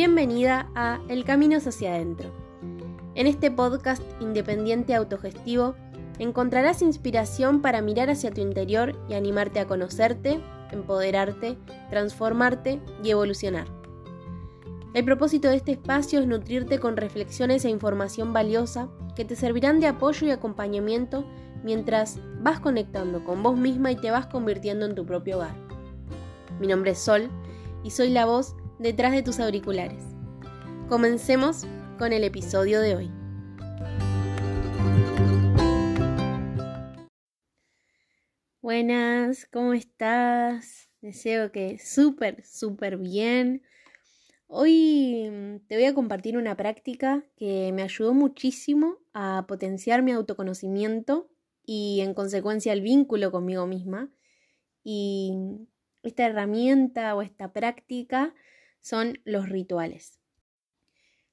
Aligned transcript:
Bienvenida 0.00 0.70
a 0.76 1.00
El 1.08 1.24
Camino 1.24 1.56
hacia 1.56 1.92
adentro. 1.92 2.30
En 3.16 3.26
este 3.26 3.50
podcast 3.50 4.00
independiente 4.20 4.94
autogestivo 4.94 5.74
encontrarás 6.20 6.82
inspiración 6.82 7.62
para 7.62 7.82
mirar 7.82 8.08
hacia 8.08 8.30
tu 8.30 8.40
interior 8.40 8.94
y 9.08 9.14
animarte 9.14 9.58
a 9.58 9.66
conocerte, 9.66 10.40
empoderarte, 10.70 11.58
transformarte 11.90 12.80
y 13.02 13.10
evolucionar. 13.10 13.66
El 14.94 15.04
propósito 15.04 15.48
de 15.48 15.56
este 15.56 15.72
espacio 15.72 16.20
es 16.20 16.28
nutrirte 16.28 16.78
con 16.78 16.96
reflexiones 16.96 17.64
e 17.64 17.68
información 17.68 18.32
valiosa 18.32 18.88
que 19.16 19.24
te 19.24 19.34
servirán 19.34 19.80
de 19.80 19.88
apoyo 19.88 20.28
y 20.28 20.30
acompañamiento 20.30 21.26
mientras 21.64 22.20
vas 22.40 22.60
conectando 22.60 23.24
con 23.24 23.42
vos 23.42 23.56
misma 23.56 23.90
y 23.90 23.96
te 23.96 24.12
vas 24.12 24.28
convirtiendo 24.28 24.86
en 24.86 24.94
tu 24.94 25.04
propio 25.04 25.38
hogar. 25.38 25.56
Mi 26.60 26.68
nombre 26.68 26.92
es 26.92 27.00
Sol 27.00 27.28
y 27.82 27.90
soy 27.90 28.10
la 28.10 28.26
voz 28.26 28.54
detrás 28.78 29.12
de 29.12 29.22
tus 29.22 29.40
auriculares. 29.40 30.02
Comencemos 30.88 31.66
con 31.98 32.12
el 32.12 32.24
episodio 32.24 32.80
de 32.80 32.96
hoy. 32.96 33.10
Buenas, 38.60 39.46
¿cómo 39.46 39.72
estás? 39.72 40.88
Deseo 41.00 41.50
que 41.50 41.78
súper, 41.78 42.44
súper 42.44 42.98
bien. 42.98 43.62
Hoy 44.46 45.28
mm, 45.30 45.66
te 45.66 45.76
voy 45.76 45.84
a 45.84 45.94
compartir 45.94 46.36
una 46.36 46.56
práctica 46.56 47.24
que 47.36 47.72
me 47.72 47.82
ayudó 47.82 48.14
muchísimo 48.14 48.98
a 49.12 49.44
potenciar 49.48 50.02
mi 50.02 50.12
autoconocimiento 50.12 51.28
y 51.64 52.00
en 52.00 52.14
consecuencia 52.14 52.72
el 52.72 52.82
vínculo 52.82 53.30
conmigo 53.30 53.66
misma. 53.66 54.10
Y 54.84 55.32
esta 56.02 56.26
herramienta 56.26 57.14
o 57.14 57.22
esta 57.22 57.52
práctica 57.52 58.34
son 58.88 59.20
los 59.24 59.50
rituales. 59.50 60.18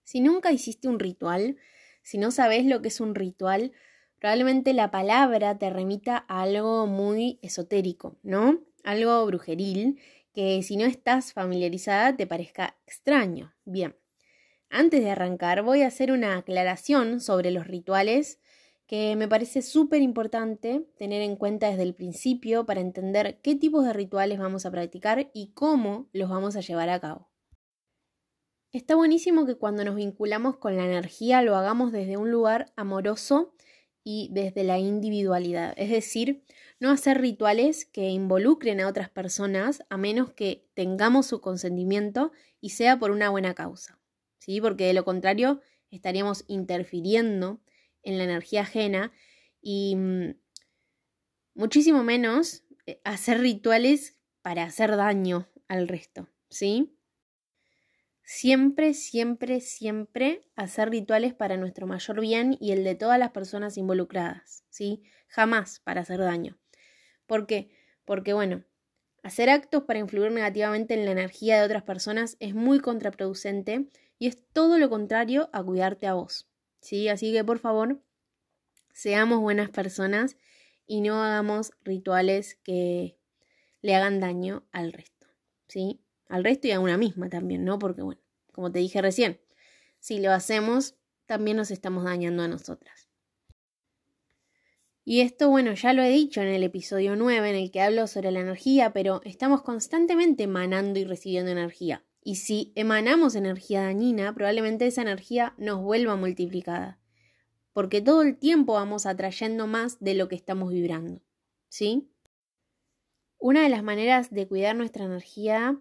Si 0.04 0.20
nunca 0.20 0.52
hiciste 0.52 0.90
un 0.90 1.00
ritual, 1.00 1.56
si 2.04 2.18
no 2.18 2.32
sabes 2.32 2.66
lo 2.66 2.82
que 2.82 2.90
es 2.90 3.00
un 3.00 3.16
ritual, 3.16 3.72
probablemente 4.20 4.74
la 4.74 4.92
palabra 4.92 5.58
te 5.58 5.70
remita 5.70 6.26
a 6.28 6.42
algo 6.42 6.86
muy 6.86 7.40
esotérico, 7.42 8.18
¿no? 8.24 8.60
Algo 8.84 9.26
brujeril 9.26 10.00
que 10.34 10.62
si 10.64 10.76
no 10.76 10.86
estás 10.86 11.32
familiarizada 11.32 12.18
te 12.18 12.28
parezca 12.28 12.76
extraño. 12.86 13.56
Bien, 13.64 13.96
antes 14.70 15.02
de 15.02 15.12
arrancar 15.12 15.64
voy 15.64 15.84
a 15.84 15.88
hacer 15.88 16.12
una 16.12 16.36
aclaración 16.38 17.22
sobre 17.22 17.52
los 17.52 17.68
rituales 17.68 18.40
que 18.86 19.16
me 19.16 19.30
parece 19.30 19.62
súper 19.62 20.02
importante 20.02 20.86
tener 20.98 21.22
en 21.22 21.38
cuenta 21.38 21.70
desde 21.70 21.84
el 21.84 21.96
principio 21.96 22.66
para 22.66 22.82
entender 22.82 23.40
qué 23.42 23.56
tipos 23.56 23.86
de 23.86 23.94
rituales 23.94 24.40
vamos 24.40 24.66
a 24.66 24.72
practicar 24.72 25.32
y 25.34 25.54
cómo 25.54 26.10
los 26.12 26.30
vamos 26.30 26.58
a 26.58 26.60
llevar 26.60 26.90
a 26.90 27.00
cabo. 27.00 27.30
Está 28.76 28.96
buenísimo 28.96 29.46
que 29.46 29.56
cuando 29.56 29.86
nos 29.86 29.96
vinculamos 29.96 30.58
con 30.58 30.76
la 30.76 30.84
energía 30.84 31.42
lo 31.42 31.56
hagamos 31.56 31.94
desde 31.94 32.18
un 32.18 32.30
lugar 32.30 32.74
amoroso 32.76 33.56
y 34.04 34.28
desde 34.34 34.66
la 34.66 34.78
individualidad, 34.78 35.74
es 35.78 35.90
decir, 35.90 36.44
no 36.82 36.92
hacer 36.92 37.22
rituales 37.22 37.86
que 37.86 38.10
involucren 38.10 38.82
a 38.82 38.90
otras 38.90 39.10
personas 39.10 39.86
a 39.90 39.96
menos 39.96 40.34
que 40.34 40.68
tengamos 40.74 41.26
su 41.26 41.40
consentimiento 41.40 42.34
y 42.60 42.72
sea 42.72 43.00
por 43.00 43.12
una 43.12 43.30
buena 43.30 43.54
causa, 43.54 43.98
¿sí? 44.40 44.60
Porque 44.60 44.88
de 44.88 44.94
lo 44.94 45.06
contrario 45.06 45.62
estaríamos 45.90 46.44
interfiriendo 46.48 47.62
en 48.04 48.18
la 48.18 48.26
energía 48.26 48.64
ajena 48.64 49.14
y 49.62 49.96
mm, 49.96 50.36
muchísimo 51.54 52.04
menos 52.04 52.66
eh, 52.88 53.00
hacer 53.06 53.40
rituales 53.40 54.18
para 54.42 54.64
hacer 54.64 54.98
daño 54.98 55.48
al 55.70 55.88
resto, 55.88 56.28
¿sí? 56.50 56.95
Siempre, 58.28 58.94
siempre, 58.96 59.62
siempre 59.62 60.42
hacer 60.56 60.90
rituales 60.90 61.34
para 61.36 61.58
nuestro 61.58 61.86
mayor 61.86 62.20
bien 62.20 62.58
y 62.60 62.72
el 62.72 62.84
de 62.84 62.96
todas 62.96 63.20
las 63.20 63.32
personas 63.32 63.78
involucradas, 63.78 64.64
¿sí? 64.70 65.04
Jamás 65.28 65.80
para 65.80 66.02
hacer 66.02 66.20
daño. 66.20 66.58
¿Por 67.28 67.48
qué? 67.48 67.70
Porque, 68.06 68.34
bueno, 68.34 68.66
hacer 69.24 69.50
actos 69.50 69.84
para 69.84 70.00
influir 70.00 70.32
negativamente 70.32 70.94
en 70.96 71.06
la 71.06 71.12
energía 71.12 71.60
de 71.60 71.66
otras 71.66 71.84
personas 71.84 72.38
es 72.40 72.56
muy 72.56 72.80
contraproducente 72.80 73.90
y 74.20 74.28
es 74.28 74.40
todo 74.54 74.80
lo 74.80 74.90
contrario 74.90 75.50
a 75.54 75.64
cuidarte 75.64 76.08
a 76.08 76.16
vos, 76.16 76.50
¿sí? 76.82 77.10
Así 77.10 77.34
que, 77.34 77.44
por 77.44 77.60
favor, 77.60 78.02
seamos 78.94 79.42
buenas 79.42 79.70
personas 79.72 80.38
y 80.88 81.02
no 81.02 81.24
hagamos 81.24 81.74
rituales 81.84 82.56
que 82.64 83.18
le 83.82 83.96
hagan 83.96 84.20
daño 84.22 84.68
al 84.72 84.94
resto, 84.94 85.28
¿sí? 85.68 86.05
Al 86.28 86.44
resto 86.44 86.68
y 86.68 86.72
a 86.72 86.80
una 86.80 86.98
misma 86.98 87.30
también, 87.30 87.64
¿no? 87.66 87.80
Porque 87.80 88.02
bueno, 88.02 88.22
como 88.52 88.72
te 88.72 88.80
dije 88.80 89.02
recién, 89.02 89.40
si 90.00 90.20
lo 90.20 90.32
hacemos, 90.32 90.96
también 91.26 91.58
nos 91.58 91.72
estamos 91.72 92.04
dañando 92.04 92.44
a 92.44 92.48
nosotras. 92.48 93.10
Y 95.04 95.22
esto, 95.22 95.50
bueno, 95.50 95.74
ya 95.74 95.94
lo 95.94 96.02
he 96.02 96.10
dicho 96.10 96.42
en 96.42 96.48
el 96.48 96.64
episodio 96.64 97.16
9 97.16 97.50
en 97.50 97.56
el 97.56 97.72
que 97.72 97.82
hablo 97.82 98.08
sobre 98.08 98.32
la 98.32 98.40
energía, 98.40 98.92
pero 98.92 99.22
estamos 99.24 99.62
constantemente 99.62 100.44
emanando 100.44 101.00
y 101.00 101.06
recibiendo 101.06 101.52
energía. 101.52 102.04
Y 102.24 102.38
si 102.38 102.74
emanamos 102.76 103.36
energía 103.36 103.84
dañina, 103.84 104.34
probablemente 104.34 104.88
esa 104.88 105.04
energía 105.04 105.54
nos 105.58 105.82
vuelva 105.82 106.16
multiplicada 106.16 107.00
porque 107.76 108.00
todo 108.00 108.22
el 108.22 108.38
tiempo 108.38 108.72
vamos 108.76 109.06
atrayendo 109.06 109.68
más 109.68 110.00
de 110.00 110.14
lo 110.14 110.30
que 110.30 110.36
estamos 110.36 110.72
vibrando. 110.72 111.22
¿Sí? 111.68 112.10
Una 113.38 113.64
de 113.64 113.70
las 113.70 113.84
maneras 113.84 114.32
de 114.32 114.48
cuidar 114.48 114.78
nuestra 114.78 115.04
energía 115.04 115.78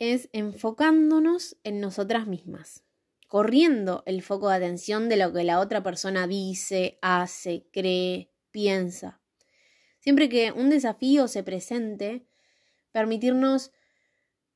es 0.00 0.28
enfocándonos 0.32 1.56
en 1.62 1.80
nosotras 1.80 2.26
mismas, 2.26 2.82
corriendo 3.28 4.02
el 4.06 4.22
foco 4.22 4.48
de 4.48 4.56
atención 4.56 5.08
de 5.08 5.16
lo 5.16 5.32
que 5.32 5.44
la 5.44 5.60
otra 5.60 5.84
persona 5.84 6.26
dice, 6.26 6.98
hace, 7.02 7.68
cree, 7.70 8.32
piensa. 8.50 9.20
Siempre 10.00 10.28
que 10.28 10.50
un 10.50 10.70
desafío 10.70 11.28
se 11.28 11.44
presente, 11.44 12.26
permitirnos 12.90 13.70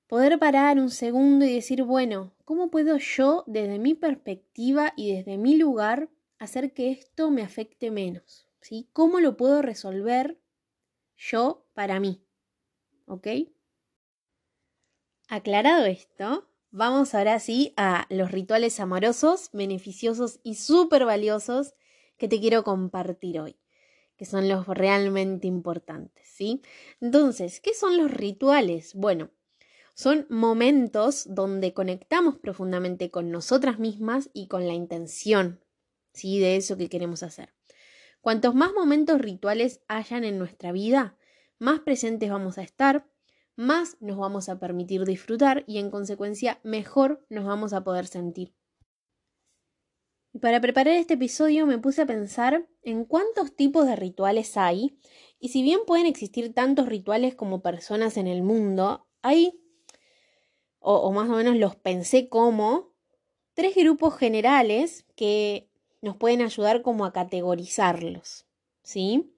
poder 0.08 0.38
parar 0.38 0.80
un 0.80 0.90
segundo 0.90 1.44
y 1.44 1.54
decir, 1.54 1.82
bueno, 1.82 2.34
¿cómo 2.44 2.70
puedo 2.70 2.96
yo 2.96 3.44
desde 3.46 3.78
mi 3.78 3.94
perspectiva 3.94 4.94
y 4.96 5.14
desde 5.14 5.36
mi 5.38 5.56
lugar 5.56 6.08
hacer 6.38 6.72
que 6.72 6.90
esto 6.90 7.30
me 7.30 7.42
afecte 7.42 7.90
menos? 7.90 8.48
¿sí? 8.64 8.88
¿Cómo 8.94 9.20
lo 9.20 9.36
puedo 9.36 9.60
resolver 9.60 10.40
yo 11.18 11.66
para 11.74 12.00
mí? 12.00 12.24
¿Ok? 13.04 13.26
Aclarado 15.34 15.84
esto, 15.86 16.48
vamos 16.70 17.12
ahora 17.12 17.40
sí 17.40 17.74
a 17.76 18.06
los 18.08 18.30
rituales 18.30 18.78
amorosos, 18.78 19.50
beneficiosos 19.52 20.38
y 20.44 20.54
súper 20.54 21.04
valiosos 21.04 21.74
que 22.18 22.28
te 22.28 22.38
quiero 22.38 22.62
compartir 22.62 23.40
hoy, 23.40 23.56
que 24.16 24.26
son 24.26 24.48
los 24.48 24.68
realmente 24.68 25.48
importantes, 25.48 26.28
¿sí? 26.28 26.62
Entonces, 27.00 27.58
¿qué 27.58 27.74
son 27.74 27.96
los 27.96 28.12
rituales? 28.12 28.94
Bueno, 28.94 29.32
son 29.96 30.24
momentos 30.30 31.24
donde 31.28 31.74
conectamos 31.74 32.38
profundamente 32.38 33.10
con 33.10 33.32
nosotras 33.32 33.80
mismas 33.80 34.30
y 34.34 34.46
con 34.46 34.68
la 34.68 34.74
intención 34.74 35.64
¿sí? 36.12 36.38
De 36.38 36.54
eso 36.54 36.76
que 36.76 36.88
queremos 36.88 37.24
hacer. 37.24 37.52
Cuantos 38.20 38.54
más 38.54 38.72
momentos 38.72 39.20
rituales 39.20 39.80
hayan 39.88 40.22
en 40.22 40.38
nuestra 40.38 40.70
vida, 40.70 41.16
más 41.58 41.80
presentes 41.80 42.30
vamos 42.30 42.56
a 42.56 42.62
estar, 42.62 43.04
más 43.56 43.96
nos 44.00 44.16
vamos 44.16 44.48
a 44.48 44.58
permitir 44.58 45.04
disfrutar 45.04 45.64
y 45.66 45.78
en 45.78 45.90
consecuencia 45.90 46.60
mejor 46.62 47.24
nos 47.28 47.44
vamos 47.44 47.72
a 47.72 47.84
poder 47.84 48.06
sentir. 48.06 48.54
Y 50.32 50.40
para 50.40 50.60
preparar 50.60 50.94
este 50.94 51.14
episodio 51.14 51.64
me 51.64 51.78
puse 51.78 52.02
a 52.02 52.06
pensar 52.06 52.68
en 52.82 53.04
cuántos 53.04 53.54
tipos 53.54 53.86
de 53.86 53.94
rituales 53.94 54.56
hay 54.56 54.98
y 55.38 55.50
si 55.50 55.62
bien 55.62 55.80
pueden 55.86 56.06
existir 56.06 56.52
tantos 56.52 56.88
rituales 56.88 57.34
como 57.34 57.62
personas 57.62 58.16
en 58.16 58.26
el 58.26 58.42
mundo, 58.42 59.06
hay, 59.22 59.60
o, 60.80 60.96
o 60.96 61.12
más 61.12 61.28
o 61.30 61.34
menos 61.34 61.56
los 61.56 61.76
pensé 61.76 62.28
como, 62.28 62.94
tres 63.54 63.76
grupos 63.76 64.16
generales 64.16 65.06
que 65.14 65.70
nos 66.02 66.16
pueden 66.16 66.42
ayudar 66.42 66.82
como 66.82 67.04
a 67.04 67.12
categorizarlos, 67.12 68.46
¿sí? 68.82 69.33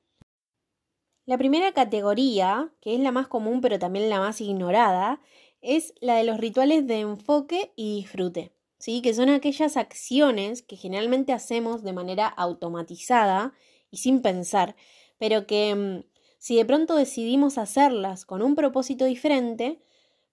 La 1.26 1.38
primera 1.38 1.72
categoría, 1.72 2.72
que 2.80 2.94
es 2.94 3.00
la 3.00 3.10
más 3.10 3.26
común 3.26 3.60
pero 3.60 3.80
también 3.80 4.08
la 4.08 4.20
más 4.20 4.40
ignorada, 4.40 5.20
es 5.60 5.92
la 6.00 6.14
de 6.14 6.24
los 6.24 6.38
rituales 6.38 6.86
de 6.86 7.00
enfoque 7.00 7.72
y 7.74 7.96
disfrute, 7.96 8.52
¿sí? 8.78 9.02
Que 9.02 9.12
son 9.12 9.28
aquellas 9.30 9.76
acciones 9.76 10.62
que 10.62 10.76
generalmente 10.76 11.32
hacemos 11.32 11.82
de 11.82 11.92
manera 11.92 12.28
automatizada 12.28 13.54
y 13.90 13.96
sin 13.96 14.22
pensar, 14.22 14.76
pero 15.18 15.48
que 15.48 15.74
mm, 15.74 16.04
si 16.38 16.56
de 16.56 16.64
pronto 16.64 16.94
decidimos 16.94 17.58
hacerlas 17.58 18.24
con 18.24 18.40
un 18.40 18.54
propósito 18.54 19.04
diferente, 19.04 19.82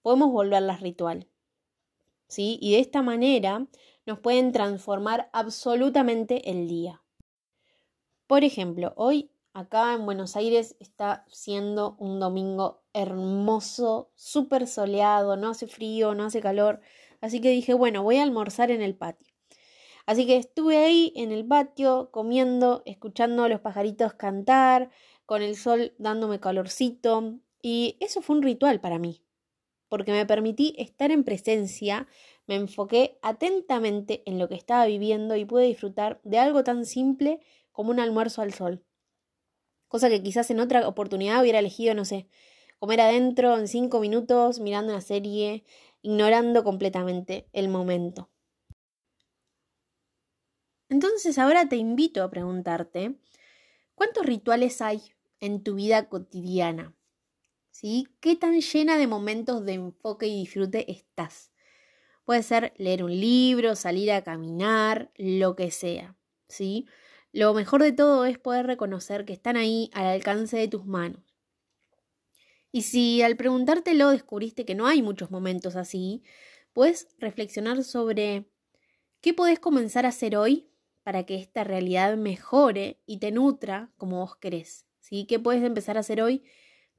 podemos 0.00 0.30
volverlas 0.30 0.80
ritual. 0.80 1.26
¿Sí? 2.28 2.56
Y 2.60 2.72
de 2.72 2.78
esta 2.78 3.02
manera 3.02 3.66
nos 4.06 4.20
pueden 4.20 4.52
transformar 4.52 5.28
absolutamente 5.32 6.50
el 6.50 6.68
día. 6.68 7.02
Por 8.28 8.44
ejemplo, 8.44 8.92
hoy 8.96 9.30
acá 9.54 9.94
en 9.94 10.04
Buenos 10.04 10.36
Aires 10.36 10.76
está 10.80 11.24
siendo 11.28 11.96
un 12.00 12.18
domingo 12.18 12.82
hermoso, 12.92 14.10
súper 14.16 14.66
soleado, 14.66 15.36
no 15.36 15.50
hace 15.50 15.68
frío, 15.68 16.14
no 16.14 16.24
hace 16.24 16.40
calor, 16.40 16.80
así 17.20 17.40
que 17.40 17.50
dije, 17.50 17.72
bueno, 17.72 18.02
voy 18.02 18.16
a 18.16 18.24
almorzar 18.24 18.72
en 18.72 18.82
el 18.82 18.96
patio. 18.96 19.32
Así 20.06 20.26
que 20.26 20.36
estuve 20.36 20.76
ahí 20.78 21.12
en 21.16 21.30
el 21.30 21.46
patio 21.46 22.10
comiendo, 22.10 22.82
escuchando 22.84 23.44
a 23.44 23.48
los 23.48 23.60
pajaritos 23.60 24.12
cantar, 24.14 24.90
con 25.24 25.40
el 25.40 25.56
sol 25.56 25.94
dándome 25.98 26.40
calorcito, 26.40 27.38
y 27.62 27.96
eso 28.00 28.20
fue 28.20 28.36
un 28.36 28.42
ritual 28.42 28.80
para 28.80 28.98
mí, 28.98 29.22
porque 29.88 30.10
me 30.10 30.26
permití 30.26 30.74
estar 30.78 31.12
en 31.12 31.22
presencia, 31.22 32.08
me 32.46 32.56
enfoqué 32.56 33.18
atentamente 33.22 34.24
en 34.26 34.40
lo 34.40 34.48
que 34.48 34.56
estaba 34.56 34.84
viviendo 34.84 35.36
y 35.36 35.44
pude 35.44 35.64
disfrutar 35.64 36.20
de 36.24 36.38
algo 36.38 36.64
tan 36.64 36.84
simple 36.84 37.40
como 37.70 37.90
un 37.90 38.00
almuerzo 38.00 38.42
al 38.42 38.52
sol. 38.52 38.84
Cosa 39.94 40.10
que 40.10 40.24
quizás 40.24 40.50
en 40.50 40.58
otra 40.58 40.88
oportunidad 40.88 41.40
hubiera 41.40 41.60
elegido, 41.60 41.94
no 41.94 42.04
sé, 42.04 42.26
comer 42.80 43.00
adentro 43.00 43.56
en 43.56 43.68
cinco 43.68 44.00
minutos, 44.00 44.58
mirando 44.58 44.92
una 44.92 45.00
serie, 45.00 45.62
ignorando 46.02 46.64
completamente 46.64 47.46
el 47.52 47.68
momento. 47.68 48.28
Entonces 50.88 51.38
ahora 51.38 51.68
te 51.68 51.76
invito 51.76 52.24
a 52.24 52.30
preguntarte, 52.30 53.20
¿cuántos 53.94 54.26
rituales 54.26 54.82
hay 54.82 55.00
en 55.38 55.62
tu 55.62 55.76
vida 55.76 56.08
cotidiana? 56.08 56.92
¿Sí? 57.70 58.08
¿Qué 58.18 58.34
tan 58.34 58.60
llena 58.60 58.98
de 58.98 59.06
momentos 59.06 59.64
de 59.64 59.74
enfoque 59.74 60.26
y 60.26 60.40
disfrute 60.40 60.90
estás? 60.90 61.52
Puede 62.24 62.42
ser 62.42 62.74
leer 62.78 63.04
un 63.04 63.12
libro, 63.12 63.76
salir 63.76 64.10
a 64.10 64.24
caminar, 64.24 65.12
lo 65.14 65.54
que 65.54 65.70
sea, 65.70 66.16
¿sí? 66.48 66.88
Lo 67.34 67.52
mejor 67.52 67.82
de 67.82 67.90
todo 67.90 68.26
es 68.26 68.38
poder 68.38 68.64
reconocer 68.64 69.24
que 69.24 69.32
están 69.32 69.56
ahí 69.56 69.90
al 69.92 70.06
alcance 70.06 70.56
de 70.56 70.68
tus 70.68 70.86
manos. 70.86 71.20
Y 72.70 72.82
si 72.82 73.22
al 73.22 73.36
preguntártelo 73.36 74.10
descubriste 74.10 74.64
que 74.64 74.76
no 74.76 74.86
hay 74.86 75.02
muchos 75.02 75.32
momentos 75.32 75.74
así, 75.74 76.22
puedes 76.72 77.08
reflexionar 77.18 77.82
sobre 77.82 78.44
qué 79.20 79.34
podés 79.34 79.58
comenzar 79.58 80.06
a 80.06 80.10
hacer 80.10 80.36
hoy 80.36 80.68
para 81.02 81.26
que 81.26 81.34
esta 81.34 81.64
realidad 81.64 82.16
mejore 82.16 83.00
y 83.04 83.18
te 83.18 83.32
nutra 83.32 83.90
como 83.96 84.20
vos 84.20 84.36
querés. 84.36 84.86
¿sí? 85.00 85.26
¿Qué 85.26 85.40
puedes 85.40 85.64
empezar 85.64 85.96
a 85.96 86.00
hacer 86.00 86.22
hoy 86.22 86.44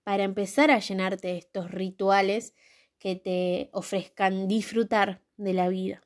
para 0.04 0.26
empezar 0.26 0.70
a 0.70 0.80
llenarte 0.80 1.30
de 1.30 1.38
estos 1.38 1.72
rituales 1.72 2.56
que 3.00 3.16
te 3.16 3.70
ofrezcan 3.72 4.50
disfrutar 4.50 5.22
de 5.38 5.54
la 5.54 5.70
vida? 5.70 6.05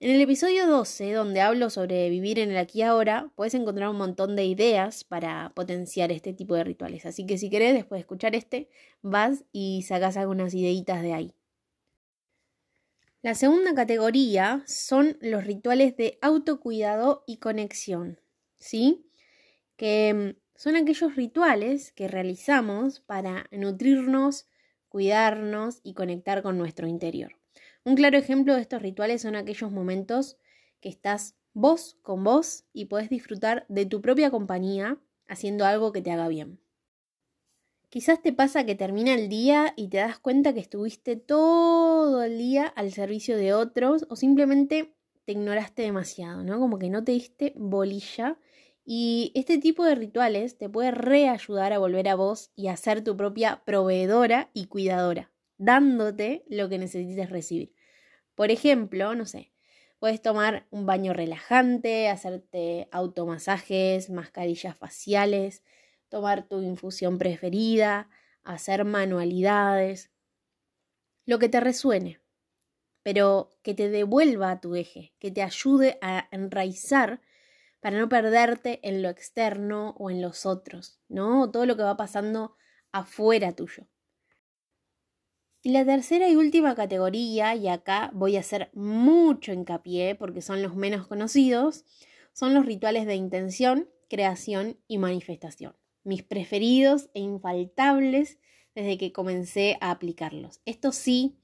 En 0.00 0.10
el 0.10 0.20
episodio 0.20 0.66
12, 0.66 1.12
donde 1.12 1.40
hablo 1.40 1.70
sobre 1.70 2.10
vivir 2.10 2.40
en 2.40 2.50
el 2.50 2.56
aquí 2.56 2.80
y 2.80 2.82
ahora, 2.82 3.30
puedes 3.36 3.54
encontrar 3.54 3.88
un 3.88 3.96
montón 3.96 4.34
de 4.34 4.44
ideas 4.44 5.04
para 5.04 5.52
potenciar 5.54 6.10
este 6.10 6.32
tipo 6.32 6.56
de 6.56 6.64
rituales. 6.64 7.06
Así 7.06 7.24
que 7.26 7.38
si 7.38 7.48
querés, 7.48 7.74
después 7.74 7.98
de 7.98 8.00
escuchar 8.00 8.34
este, 8.34 8.68
vas 9.02 9.44
y 9.52 9.82
sacas 9.82 10.16
algunas 10.16 10.52
ideitas 10.52 11.00
de 11.00 11.14
ahí. 11.14 11.34
La 13.22 13.34
segunda 13.34 13.72
categoría 13.72 14.64
son 14.66 15.16
los 15.20 15.44
rituales 15.44 15.96
de 15.96 16.18
autocuidado 16.20 17.22
y 17.26 17.38
conexión, 17.38 18.20
¿sí? 18.58 19.08
Que 19.76 20.34
mm, 20.34 20.58
son 20.58 20.76
aquellos 20.76 21.14
rituales 21.14 21.92
que 21.92 22.08
realizamos 22.08 23.00
para 23.00 23.46
nutrirnos, 23.52 24.46
cuidarnos 24.88 25.80
y 25.84 25.94
conectar 25.94 26.42
con 26.42 26.58
nuestro 26.58 26.88
interior. 26.88 27.43
Un 27.84 27.96
claro 27.96 28.16
ejemplo 28.16 28.54
de 28.54 28.62
estos 28.62 28.80
rituales 28.80 29.20
son 29.20 29.36
aquellos 29.36 29.70
momentos 29.70 30.38
que 30.80 30.88
estás 30.88 31.36
vos 31.52 31.98
con 32.00 32.24
vos 32.24 32.64
y 32.72 32.86
podés 32.86 33.10
disfrutar 33.10 33.66
de 33.68 33.84
tu 33.84 34.00
propia 34.00 34.30
compañía 34.30 34.98
haciendo 35.28 35.66
algo 35.66 35.92
que 35.92 36.00
te 36.00 36.10
haga 36.10 36.28
bien. 36.28 36.60
Quizás 37.90 38.22
te 38.22 38.32
pasa 38.32 38.64
que 38.64 38.74
termina 38.74 39.14
el 39.14 39.28
día 39.28 39.74
y 39.76 39.88
te 39.88 39.98
das 39.98 40.18
cuenta 40.18 40.54
que 40.54 40.60
estuviste 40.60 41.16
todo 41.16 42.22
el 42.22 42.38
día 42.38 42.66
al 42.66 42.90
servicio 42.90 43.36
de 43.36 43.52
otros 43.52 44.06
o 44.08 44.16
simplemente 44.16 44.94
te 45.26 45.32
ignoraste 45.32 45.82
demasiado, 45.82 46.42
¿no? 46.42 46.58
Como 46.58 46.78
que 46.78 46.90
no 46.90 47.04
te 47.04 47.12
diste 47.12 47.52
bolilla. 47.56 48.38
Y 48.84 49.30
este 49.34 49.58
tipo 49.58 49.84
de 49.84 49.94
rituales 49.94 50.58
te 50.58 50.68
puede 50.68 50.90
reayudar 50.90 51.72
a 51.72 51.78
volver 51.78 52.08
a 52.08 52.16
vos 52.16 52.50
y 52.56 52.68
a 52.68 52.76
ser 52.76 53.04
tu 53.04 53.16
propia 53.16 53.62
proveedora 53.64 54.50
y 54.54 54.66
cuidadora, 54.66 55.30
dándote 55.64 56.44
lo 56.48 56.68
que 56.68 56.78
necesites 56.78 57.30
recibir. 57.30 57.74
Por 58.34 58.50
ejemplo, 58.50 59.14
no 59.14 59.26
sé, 59.26 59.52
puedes 59.98 60.20
tomar 60.20 60.66
un 60.70 60.86
baño 60.86 61.12
relajante, 61.12 62.08
hacerte 62.08 62.88
automasajes, 62.90 64.10
mascarillas 64.10 64.76
faciales, 64.76 65.62
tomar 66.08 66.46
tu 66.46 66.60
infusión 66.60 67.18
preferida, 67.18 68.08
hacer 68.42 68.84
manualidades, 68.84 70.10
lo 71.26 71.38
que 71.38 71.48
te 71.48 71.60
resuene, 71.60 72.20
pero 73.02 73.50
que 73.62 73.74
te 73.74 73.88
devuelva 73.88 74.50
a 74.50 74.60
tu 74.60 74.74
eje, 74.74 75.14
que 75.18 75.30
te 75.30 75.42
ayude 75.42 75.98
a 76.02 76.28
enraizar 76.30 77.20
para 77.80 77.98
no 77.98 78.08
perderte 78.08 78.80
en 78.82 79.02
lo 79.02 79.08
externo 79.08 79.94
o 79.98 80.10
en 80.10 80.22
los 80.22 80.46
otros, 80.46 81.00
¿no? 81.08 81.50
Todo 81.50 81.66
lo 81.66 81.76
que 81.76 81.82
va 81.82 81.96
pasando 81.96 82.56
afuera 82.92 83.52
tuyo. 83.52 83.86
Y 85.64 85.70
la 85.70 85.84
tercera 85.84 86.28
y 86.28 86.36
última 86.36 86.76
categoría, 86.76 87.56
y 87.56 87.66
acá 87.66 88.12
voy 88.14 88.36
a 88.36 88.40
hacer 88.40 88.70
mucho 88.72 89.52
hincapié 89.52 90.14
porque 90.14 90.42
son 90.42 90.62
los 90.62 90.76
menos 90.76 91.08
conocidos, 91.08 91.84
son 92.32 92.54
los 92.54 92.64
rituales 92.64 93.06
de 93.06 93.16
intención, 93.16 93.88
creación 94.08 94.78
y 94.86 94.98
manifestación 94.98 95.74
mis 96.04 96.22
preferidos 96.22 97.08
e 97.14 97.20
infaltables 97.20 98.38
desde 98.74 98.98
que 98.98 99.12
comencé 99.12 99.76
a 99.80 99.90
aplicarlos. 99.90 100.60
Estos 100.66 100.94
sí 100.94 101.36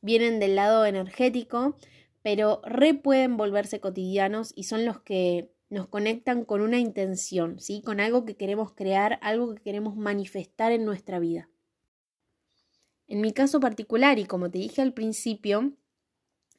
vienen 0.00 0.40
del 0.40 0.56
lado 0.56 0.84
energético, 0.84 1.76
pero 2.22 2.60
re 2.64 2.94
pueden 2.94 3.36
volverse 3.36 3.80
cotidianos 3.80 4.52
y 4.54 4.64
son 4.64 4.84
los 4.84 5.00
que 5.00 5.50
nos 5.70 5.86
conectan 5.86 6.44
con 6.44 6.60
una 6.62 6.78
intención, 6.78 7.60
¿sí? 7.60 7.82
Con 7.82 8.00
algo 8.00 8.24
que 8.24 8.36
queremos 8.36 8.72
crear, 8.72 9.18
algo 9.22 9.54
que 9.54 9.62
queremos 9.62 9.96
manifestar 9.96 10.72
en 10.72 10.84
nuestra 10.84 11.18
vida. 11.18 11.48
En 13.08 13.20
mi 13.20 13.32
caso 13.32 13.58
particular, 13.58 14.18
y 14.18 14.26
como 14.26 14.50
te 14.50 14.58
dije 14.58 14.82
al 14.82 14.92
principio, 14.92 15.72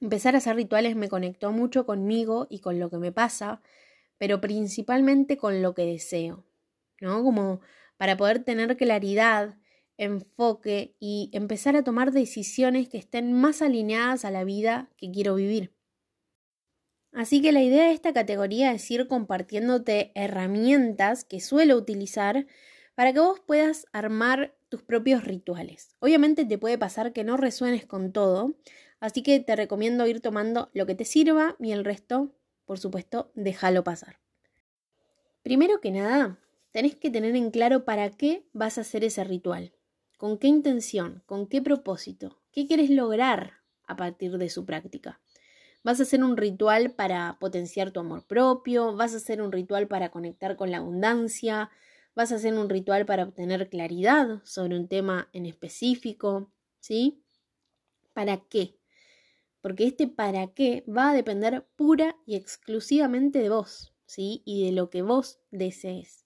empezar 0.02 0.36
a 0.36 0.40
hacer 0.40 0.56
rituales 0.56 0.96
me 0.96 1.10
conectó 1.10 1.52
mucho 1.52 1.86
conmigo 1.86 2.48
y 2.50 2.60
con 2.60 2.80
lo 2.80 2.90
que 2.90 2.98
me 2.98 3.12
pasa, 3.12 3.62
pero 4.18 4.42
principalmente 4.42 5.38
con 5.38 5.62
lo 5.62 5.74
que 5.74 5.86
deseo. 5.86 6.46
¿no? 7.02 7.24
Como 7.24 7.62
para 7.98 8.18
poder 8.18 8.44
tener 8.44 8.78
claridad, 8.78 9.58
enfoque 9.98 10.96
y 11.00 11.30
empezar 11.34 11.76
a 11.76 11.84
tomar 11.84 12.12
decisiones 12.12 12.88
que 12.88 12.98
estén 12.98 13.34
más 13.34 13.62
alineadas 13.62 14.26
a 14.26 14.32
la 14.32 14.44
vida 14.44 14.90
que 14.98 15.12
quiero 15.12 15.36
vivir. 15.36 15.74
Así 17.12 17.42
que 17.42 17.52
la 17.52 17.64
idea 17.64 17.86
de 17.86 17.94
esta 17.94 18.14
categoría 18.14 18.72
es 18.72 18.90
ir 18.92 19.08
compartiéndote 19.08 20.12
herramientas 20.16 21.26
que 21.26 21.42
suelo 21.42 21.76
utilizar 21.76 22.46
para 22.96 23.14
que 23.14 23.20
vos 23.20 23.40
puedas 23.40 23.88
armar 23.92 24.56
tus 24.70 24.84
propios 24.84 25.24
rituales. 25.24 25.96
Obviamente 26.00 26.46
te 26.46 26.58
puede 26.58 26.78
pasar 26.78 27.12
que 27.12 27.24
no 27.24 27.38
resuenes 27.38 27.86
con 27.86 28.12
todo, 28.12 28.56
así 29.00 29.24
que 29.24 29.40
te 29.40 29.56
recomiendo 29.56 30.08
ir 30.08 30.22
tomando 30.22 30.70
lo 30.74 30.86
que 30.86 30.96
te 30.96 31.06
sirva 31.06 31.56
y 31.60 31.72
el 31.72 31.84
resto, 31.84 32.36
por 32.66 32.80
supuesto, 32.80 33.32
déjalo 33.36 33.84
pasar. 33.84 34.20
Primero 35.42 35.82
que 35.82 35.92
nada, 35.92 36.40
tenés 36.72 36.96
que 36.96 37.10
tener 37.10 37.36
en 37.36 37.50
claro 37.50 37.84
para 37.84 38.10
qué 38.12 38.46
vas 38.54 38.78
a 38.78 38.82
hacer 38.82 39.04
ese 39.04 39.24
ritual, 39.24 39.74
con 40.18 40.38
qué 40.38 40.48
intención, 40.48 41.24
con 41.26 41.48
qué 41.48 41.62
propósito, 41.62 42.40
qué 42.52 42.68
quieres 42.68 42.90
lograr 42.90 43.54
a 43.88 43.96
partir 43.96 44.38
de 44.38 44.50
su 44.50 44.66
práctica. 44.66 45.20
¿Vas 45.82 46.00
a 46.00 46.04
hacer 46.04 46.24
un 46.24 46.36
ritual 46.36 46.92
para 46.92 47.38
potenciar 47.40 47.92
tu 47.92 48.02
amor 48.02 48.28
propio? 48.28 48.96
¿Vas 48.96 49.14
a 49.14 49.18
hacer 49.18 49.42
un 49.42 49.52
ritual 49.52 49.88
para 49.88 50.10
conectar 50.10 50.58
con 50.58 50.72
la 50.72 50.78
abundancia? 50.78 51.72
¿Vas 52.20 52.34
a 52.34 52.36
hacer 52.36 52.54
un 52.54 52.68
ritual 52.68 53.06
para 53.06 53.24
obtener 53.24 53.70
claridad 53.70 54.42
sobre 54.44 54.78
un 54.78 54.90
tema 54.90 55.30
en 55.32 55.46
específico? 55.46 56.52
¿Sí? 56.82 57.24
¿Para 58.12 58.42
qué? 58.50 58.78
Porque 59.62 59.86
este 59.86 60.10
para 60.10 60.48
qué 60.48 60.84
va 60.86 61.12
a 61.12 61.14
depender 61.14 61.66
pura 61.78 62.18
y 62.26 62.36
exclusivamente 62.36 63.40
de 63.40 63.48
vos, 63.48 63.94
¿sí? 64.06 64.42
Y 64.44 64.66
de 64.66 64.74
lo 64.74 64.90
que 64.90 65.02
vos 65.02 65.40
desees. 65.52 66.26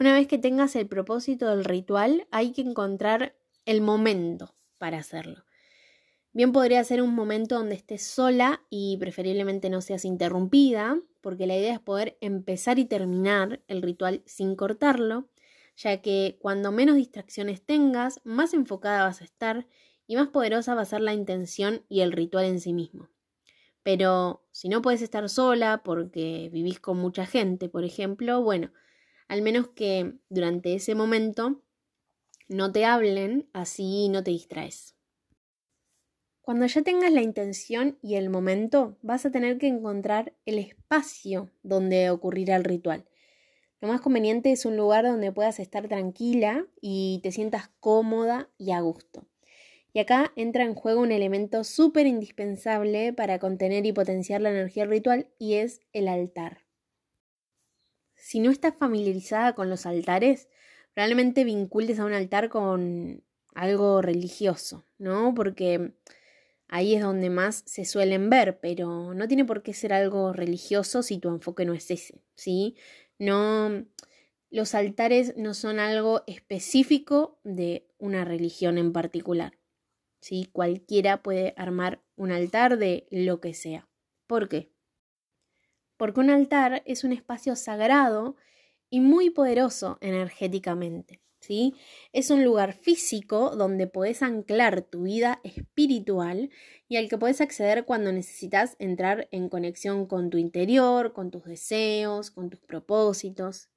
Una 0.00 0.14
vez 0.14 0.26
que 0.26 0.38
tengas 0.38 0.76
el 0.76 0.88
propósito 0.88 1.50
del 1.50 1.66
ritual, 1.66 2.26
hay 2.30 2.52
que 2.52 2.62
encontrar 2.62 3.36
el 3.66 3.82
momento 3.82 4.54
para 4.78 4.96
hacerlo. 4.96 5.44
Bien 6.32 6.52
podría 6.52 6.82
ser 6.84 7.02
un 7.02 7.14
momento 7.14 7.56
donde 7.56 7.74
estés 7.74 8.06
sola 8.06 8.62
y 8.70 8.96
preferiblemente 8.96 9.68
no 9.68 9.82
seas 9.82 10.06
interrumpida, 10.06 10.98
porque 11.26 11.48
la 11.48 11.56
idea 11.56 11.72
es 11.72 11.80
poder 11.80 12.16
empezar 12.20 12.78
y 12.78 12.84
terminar 12.84 13.60
el 13.66 13.82
ritual 13.82 14.22
sin 14.26 14.54
cortarlo, 14.54 15.26
ya 15.76 16.00
que 16.00 16.38
cuando 16.40 16.70
menos 16.70 16.94
distracciones 16.94 17.66
tengas, 17.66 18.20
más 18.22 18.54
enfocada 18.54 19.02
vas 19.02 19.20
a 19.22 19.24
estar 19.24 19.66
y 20.06 20.14
más 20.14 20.28
poderosa 20.28 20.76
va 20.76 20.82
a 20.82 20.84
ser 20.84 21.00
la 21.00 21.14
intención 21.14 21.82
y 21.88 22.02
el 22.02 22.12
ritual 22.12 22.44
en 22.44 22.60
sí 22.60 22.72
mismo. 22.72 23.08
Pero 23.82 24.46
si 24.52 24.68
no 24.68 24.82
puedes 24.82 25.02
estar 25.02 25.28
sola 25.28 25.82
porque 25.82 26.48
vivís 26.52 26.78
con 26.78 26.96
mucha 26.98 27.26
gente, 27.26 27.68
por 27.68 27.82
ejemplo, 27.82 28.40
bueno, 28.40 28.70
al 29.26 29.42
menos 29.42 29.66
que 29.66 30.14
durante 30.28 30.76
ese 30.76 30.94
momento 30.94 31.60
no 32.46 32.70
te 32.70 32.84
hablen, 32.84 33.50
así 33.52 34.08
no 34.10 34.22
te 34.22 34.30
distraes. 34.30 34.95
Cuando 36.46 36.64
ya 36.66 36.82
tengas 36.82 37.10
la 37.10 37.22
intención 37.22 37.98
y 38.02 38.14
el 38.14 38.30
momento, 38.30 38.96
vas 39.02 39.26
a 39.26 39.32
tener 39.32 39.58
que 39.58 39.66
encontrar 39.66 40.32
el 40.44 40.60
espacio 40.60 41.50
donde 41.64 42.08
ocurrirá 42.10 42.54
el 42.54 42.62
ritual. 42.62 43.04
Lo 43.80 43.88
más 43.88 44.00
conveniente 44.00 44.52
es 44.52 44.64
un 44.64 44.76
lugar 44.76 45.04
donde 45.04 45.32
puedas 45.32 45.58
estar 45.58 45.88
tranquila 45.88 46.64
y 46.80 47.18
te 47.24 47.32
sientas 47.32 47.72
cómoda 47.80 48.48
y 48.58 48.70
a 48.70 48.80
gusto. 48.80 49.26
Y 49.92 49.98
acá 49.98 50.32
entra 50.36 50.62
en 50.62 50.76
juego 50.76 51.00
un 51.00 51.10
elemento 51.10 51.64
súper 51.64 52.06
indispensable 52.06 53.12
para 53.12 53.40
contener 53.40 53.84
y 53.84 53.92
potenciar 53.92 54.40
la 54.40 54.50
energía 54.50 54.84
ritual 54.84 55.26
y 55.40 55.54
es 55.54 55.80
el 55.92 56.06
altar. 56.06 56.58
Si 58.14 58.38
no 58.38 58.52
estás 58.52 58.76
familiarizada 58.76 59.56
con 59.56 59.68
los 59.68 59.84
altares, 59.84 60.48
probablemente 60.94 61.42
vincules 61.42 61.98
a 61.98 62.04
un 62.04 62.12
altar 62.12 62.50
con 62.50 63.24
algo 63.52 64.00
religioso, 64.00 64.84
¿no? 64.96 65.34
Porque 65.34 65.92
ahí 66.68 66.94
es 66.94 67.02
donde 67.02 67.30
más 67.30 67.62
se 67.66 67.84
suelen 67.84 68.30
ver, 68.30 68.58
pero 68.60 69.14
no 69.14 69.28
tiene 69.28 69.44
por 69.44 69.62
qué 69.62 69.74
ser 69.74 69.92
algo 69.92 70.32
religioso 70.32 71.02
si 71.02 71.18
tu 71.18 71.28
enfoque 71.28 71.64
no 71.64 71.72
es 71.72 71.90
ese, 71.90 72.22
¿sí? 72.34 72.76
No, 73.18 73.84
los 74.50 74.74
altares 74.74 75.36
no 75.36 75.54
son 75.54 75.78
algo 75.78 76.22
específico 76.26 77.40
de 77.44 77.88
una 77.98 78.24
religión 78.24 78.78
en 78.78 78.92
particular, 78.92 79.58
¿sí? 80.20 80.48
Cualquiera 80.52 81.22
puede 81.22 81.54
armar 81.56 82.02
un 82.16 82.32
altar 82.32 82.78
de 82.78 83.06
lo 83.10 83.40
que 83.40 83.54
sea. 83.54 83.88
¿Por 84.26 84.48
qué? 84.48 84.72
Porque 85.96 86.20
un 86.20 86.30
altar 86.30 86.82
es 86.84 87.04
un 87.04 87.12
espacio 87.12 87.56
sagrado 87.56 88.36
y 88.90 89.00
muy 89.00 89.30
poderoso 89.30 89.98
energéticamente. 90.00 91.20
Es 92.12 92.30
un 92.30 92.44
lugar 92.44 92.72
físico 92.72 93.56
donde 93.56 93.86
puedes 93.86 94.22
anclar 94.22 94.82
tu 94.82 95.02
vida 95.02 95.40
espiritual 95.44 96.50
y 96.88 96.96
al 96.96 97.08
que 97.08 97.18
puedes 97.18 97.40
acceder 97.40 97.84
cuando 97.84 98.12
necesitas 98.12 98.76
entrar 98.78 99.28
en 99.30 99.48
conexión 99.48 100.06
con 100.06 100.30
tu 100.30 100.38
interior, 100.38 101.12
con 101.12 101.30
tus 101.30 101.44
deseos, 101.44 102.30
con 102.30 102.50
tus 102.50 102.60
propósitos. 102.60 103.68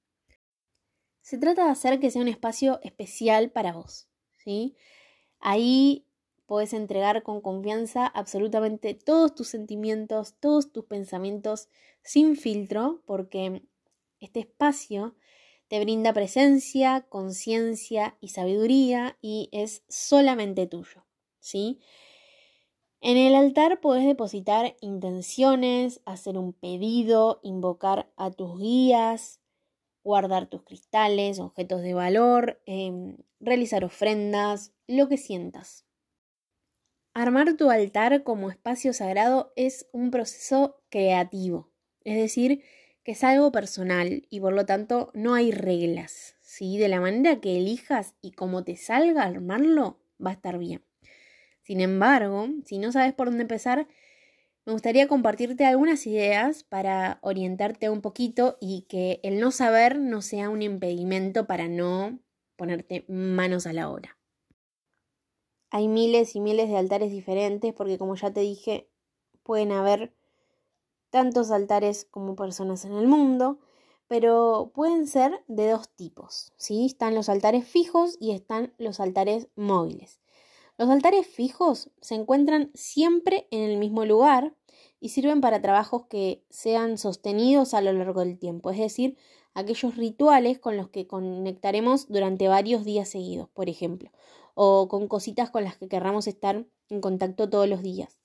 Se 1.21 1.38
trata 1.38 1.65
de 1.65 1.71
hacer 1.71 1.99
que 1.99 2.11
sea 2.11 2.21
un 2.21 2.27
espacio 2.27 2.79
especial 2.83 3.51
para 3.51 3.73
vos, 3.73 4.07
¿sí? 4.38 4.75
Ahí 5.39 6.05
puedes 6.47 6.73
entregar 6.73 7.21
con 7.21 7.41
confianza 7.41 8.07
absolutamente 8.07 8.95
todos 8.95 9.35
tus 9.35 9.49
sentimientos, 9.49 10.35
todos 10.39 10.71
tus 10.71 10.85
pensamientos 10.85 11.69
sin 12.01 12.35
filtro, 12.35 13.03
porque 13.05 13.61
este 14.19 14.39
espacio 14.39 15.15
te 15.69 15.79
brinda 15.79 16.13
presencia, 16.13 17.05
conciencia 17.09 18.17
y 18.19 18.29
sabiduría 18.29 19.17
y 19.21 19.49
es 19.53 19.83
solamente 19.88 20.67
tuyo, 20.67 21.05
¿sí? 21.39 21.79
En 23.01 23.15
el 23.15 23.33
altar 23.33 23.79
puedes 23.79 24.05
depositar 24.05 24.75
intenciones, 24.81 26.01
hacer 26.05 26.38
un 26.38 26.51
pedido, 26.51 27.39
invocar 27.43 28.11
a 28.17 28.31
tus 28.31 28.59
guías, 28.59 29.39
guardar 30.03 30.47
tus 30.47 30.63
cristales, 30.63 31.39
objetos 31.39 31.81
de 31.81 31.93
valor, 31.93 32.61
em, 32.65 33.17
realizar 33.39 33.85
ofrendas, 33.85 34.73
lo 34.88 35.07
que 35.07 35.17
sientas. 35.17 35.85
Armar 37.13 37.55
tu 37.57 37.69
altar 37.69 38.23
como 38.23 38.49
espacio 38.49 38.91
sagrado 38.91 39.53
es 39.55 39.88
un 39.93 40.09
proceso 40.09 40.81
creativo, 40.89 41.71
es 42.03 42.17
decir, 42.17 42.63
es 43.11 43.23
algo 43.23 43.51
personal 43.51 44.25
y 44.29 44.39
por 44.39 44.53
lo 44.53 44.65
tanto 44.65 45.11
no 45.13 45.33
hay 45.33 45.51
reglas, 45.51 46.35
¿sí? 46.41 46.77
De 46.77 46.87
la 46.87 47.01
manera 47.01 47.39
que 47.39 47.57
elijas 47.57 48.15
y 48.21 48.31
como 48.31 48.63
te 48.63 48.75
salga 48.75 49.23
armarlo, 49.23 49.99
va 50.23 50.31
a 50.31 50.33
estar 50.33 50.57
bien. 50.57 50.83
Sin 51.61 51.81
embargo, 51.81 52.47
si 52.65 52.79
no 52.79 52.91
sabes 52.91 53.13
por 53.13 53.27
dónde 53.27 53.43
empezar, 53.43 53.87
me 54.65 54.73
gustaría 54.73 55.07
compartirte 55.07 55.65
algunas 55.65 56.05
ideas 56.05 56.63
para 56.63 57.19
orientarte 57.21 57.89
un 57.89 58.01
poquito 58.01 58.57
y 58.59 58.83
que 58.89 59.19
el 59.23 59.39
no 59.39 59.51
saber 59.51 59.99
no 59.99 60.21
sea 60.21 60.49
un 60.49 60.61
impedimento 60.61 61.47
para 61.47 61.67
no 61.67 62.19
ponerte 62.55 63.05
manos 63.07 63.65
a 63.65 63.73
la 63.73 63.89
obra. 63.89 64.17
Hay 65.71 65.87
miles 65.87 66.35
y 66.35 66.39
miles 66.39 66.69
de 66.69 66.77
altares 66.77 67.11
diferentes 67.11 67.73
porque 67.73 67.97
como 67.97 68.15
ya 68.15 68.31
te 68.31 68.41
dije, 68.41 68.89
pueden 69.43 69.71
haber 69.71 70.13
tantos 71.09 71.51
altares 71.51 72.05
como 72.09 72.35
personas 72.35 72.85
en 72.85 72.93
el 72.93 73.07
mundo, 73.07 73.59
pero 74.07 74.71
pueden 74.73 75.07
ser 75.07 75.43
de 75.47 75.69
dos 75.69 75.89
tipos, 75.89 76.51
¿sí? 76.57 76.85
Están 76.85 77.13
los 77.15 77.29
altares 77.29 77.67
fijos 77.67 78.17
y 78.19 78.31
están 78.31 78.73
los 78.77 78.99
altares 78.99 79.47
móviles. 79.55 80.19
Los 80.77 80.89
altares 80.89 81.27
fijos 81.27 81.91
se 82.01 82.15
encuentran 82.15 82.71
siempre 82.73 83.47
en 83.51 83.69
el 83.69 83.77
mismo 83.77 84.05
lugar 84.05 84.55
y 84.99 85.09
sirven 85.09 85.41
para 85.41 85.61
trabajos 85.61 86.05
que 86.07 86.43
sean 86.49 86.97
sostenidos 86.97 87.73
a 87.73 87.81
lo 87.81 87.93
largo 87.93 88.21
del 88.21 88.39
tiempo, 88.39 88.71
es 88.71 88.79
decir, 88.79 89.17
aquellos 89.53 89.95
rituales 89.95 90.59
con 90.59 90.77
los 90.77 90.89
que 90.89 91.05
conectaremos 91.05 92.07
durante 92.07 92.47
varios 92.47 92.85
días 92.85 93.09
seguidos, 93.09 93.49
por 93.49 93.69
ejemplo, 93.69 94.11
o 94.55 94.87
con 94.87 95.07
cositas 95.07 95.49
con 95.51 95.63
las 95.63 95.77
que 95.77 95.87
querramos 95.87 96.27
estar 96.27 96.65
en 96.89 97.01
contacto 97.01 97.49
todos 97.49 97.67
los 97.67 97.81
días. 97.81 98.17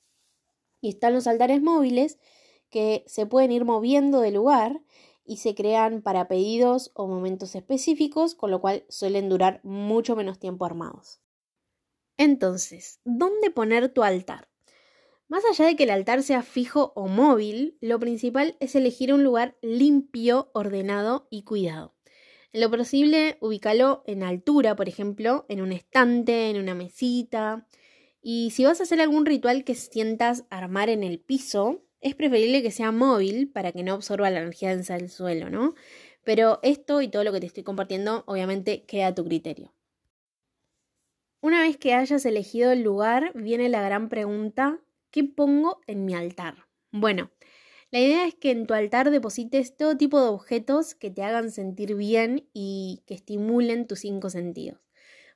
Y 0.81 0.91
están 0.91 1.15
los 1.15 1.27
altares 1.27 1.63
móviles, 1.63 2.19
que 2.71 3.05
se 3.07 3.27
pueden 3.27 3.53
ir 3.53 3.65
moviendo 3.65 4.21
de 4.21 4.31
lugar 4.31 4.81
y 5.25 5.39
se 5.39 5.55
crean 5.55 6.03
para 6.03 6.29
pedidos 6.29 6.91
o 6.95 7.07
momentos 7.07 7.55
específicos, 7.55 8.35
con 8.35 8.51
lo 8.51 8.61
cual 8.61 8.85
suelen 8.89 9.29
durar 9.29 9.61
mucho 9.65 10.17
menos 10.17 10.39
tiempo 10.39 10.65
armados. 10.65 11.21
Entonces, 12.17 13.01
¿dónde 13.05 13.51
poner 13.51 13.89
tu 13.89 14.03
altar? 14.03 14.49
Más 15.27 15.43
allá 15.51 15.67
de 15.67 15.75
que 15.75 15.85
el 15.85 15.91
altar 15.91 16.23
sea 16.23 16.43
fijo 16.43 16.93
o 16.95 17.09
móvil, 17.09 17.79
lo 17.81 17.99
principal 17.99 18.57
es 18.61 18.75
elegir 18.75 19.13
un 19.13 19.25
lugar 19.25 19.57
limpio, 19.63 20.51
ordenado 20.53 21.27
y 21.31 21.45
cuidado. 21.45 21.95
En 22.53 22.61
lo 22.61 22.71
posible, 22.71 23.37
ubícalo 23.41 24.05
en 24.07 24.23
altura, 24.23 24.77
por 24.77 24.89
ejemplo, 24.89 25.45
en 25.49 25.61
un 25.61 25.73
estante, 25.73 26.51
en 26.51 26.59
una 26.59 26.75
mesita. 26.75 27.67
Y 28.23 28.51
si 28.53 28.65
vas 28.65 28.79
a 28.79 28.85
hacer 28.85 29.01
algún 29.01 29.27
ritual 29.27 29.65
que 29.65 29.75
sientas 29.75 30.45
armar 30.51 30.89
en 30.89 31.03
el 31.03 31.19
piso, 31.19 31.83
es 32.05 32.15
preferible 32.15 32.63
que 32.63 32.71
sea 32.71 32.93
móvil 32.93 33.51
para 33.51 33.73
que 33.73 33.83
no 33.83 33.95
absorba 33.95 34.31
la 34.31 34.41
energía 34.41 34.69
densa 34.69 34.95
del 34.95 35.09
suelo, 35.09 35.49
¿no? 35.49 35.75
Pero 36.23 36.61
esto 36.63 37.01
y 37.01 37.09
todo 37.09 37.25
lo 37.25 37.33
que 37.33 37.41
te 37.41 37.47
estoy 37.47 37.65
compartiendo 37.65 38.25
obviamente 38.27 38.85
queda 38.85 39.09
a 39.09 39.15
tu 39.15 39.25
criterio. 39.25 39.73
Una 41.41 41.63
vez 41.63 41.79
que 41.79 41.95
hayas 41.95 42.27
elegido 42.27 42.73
el 42.73 42.83
lugar, 42.83 43.33
viene 43.35 43.71
la 43.71 43.83
gran 43.83 44.11
pregunta, 44.11 44.81
¿qué 45.11 45.25
pongo 45.25 45.81
en 45.87 46.05
mi 46.05 46.15
altar? 46.15 46.67
Bueno, 46.93 47.31
la 47.91 48.01
idea 48.01 48.27
es 48.27 48.35
que 48.35 48.51
en 48.51 48.67
tu 48.67 48.75
altar 48.75 49.11
deposites 49.11 49.75
todo 49.75 49.97
tipo 49.97 50.21
de 50.21 50.29
objetos 50.29 50.95
que 50.95 51.11
te 51.11 51.23
hagan 51.23 51.51
sentir 51.51 51.95
bien 51.95 52.51
y 52.53 53.03
que 53.07 53.15
estimulen 53.15 53.87
tus 53.87 54.01
cinco 54.01 54.29
sentidos. 54.29 54.84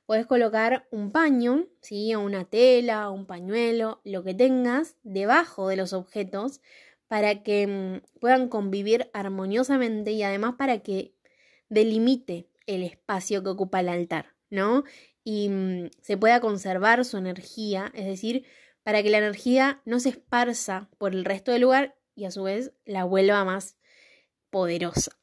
Puedes 0.09 0.25
colocar 0.25 0.87
un 0.89 1.11
paño, 1.11 1.67
¿sí? 1.81 2.15
o 2.15 2.21
una 2.21 2.43
tela, 2.43 3.11
un 3.11 3.27
pañuelo, 3.27 4.01
lo 4.03 4.23
que 4.23 4.33
tengas 4.33 4.95
debajo 5.03 5.67
de 5.67 5.75
los 5.75 5.93
objetos 5.93 6.61
para 7.07 7.43
que 7.43 7.67
mm, 7.67 8.19
puedan 8.19 8.49
convivir 8.49 9.11
armoniosamente 9.13 10.13
y 10.13 10.23
además 10.23 10.55
para 10.57 10.79
que 10.79 11.13
delimite 11.69 12.49
el 12.65 12.81
espacio 12.81 13.43
que 13.43 13.49
ocupa 13.51 13.81
el 13.81 13.89
altar, 13.89 14.33
¿no? 14.49 14.83
Y 15.23 15.49
mm, 15.49 15.91
se 16.01 16.17
pueda 16.17 16.41
conservar 16.41 17.05
su 17.05 17.17
energía, 17.17 17.91
es 17.93 18.07
decir, 18.07 18.47
para 18.81 19.03
que 19.03 19.11
la 19.11 19.19
energía 19.19 19.79
no 19.85 19.99
se 19.99 20.09
esparza 20.09 20.89
por 20.97 21.13
el 21.13 21.23
resto 21.23 21.51
del 21.51 21.61
lugar 21.61 21.95
y 22.15 22.25
a 22.25 22.31
su 22.31 22.41
vez 22.41 22.73
la 22.83 23.03
vuelva 23.03 23.45
más 23.45 23.77
poderosa. 24.49 25.18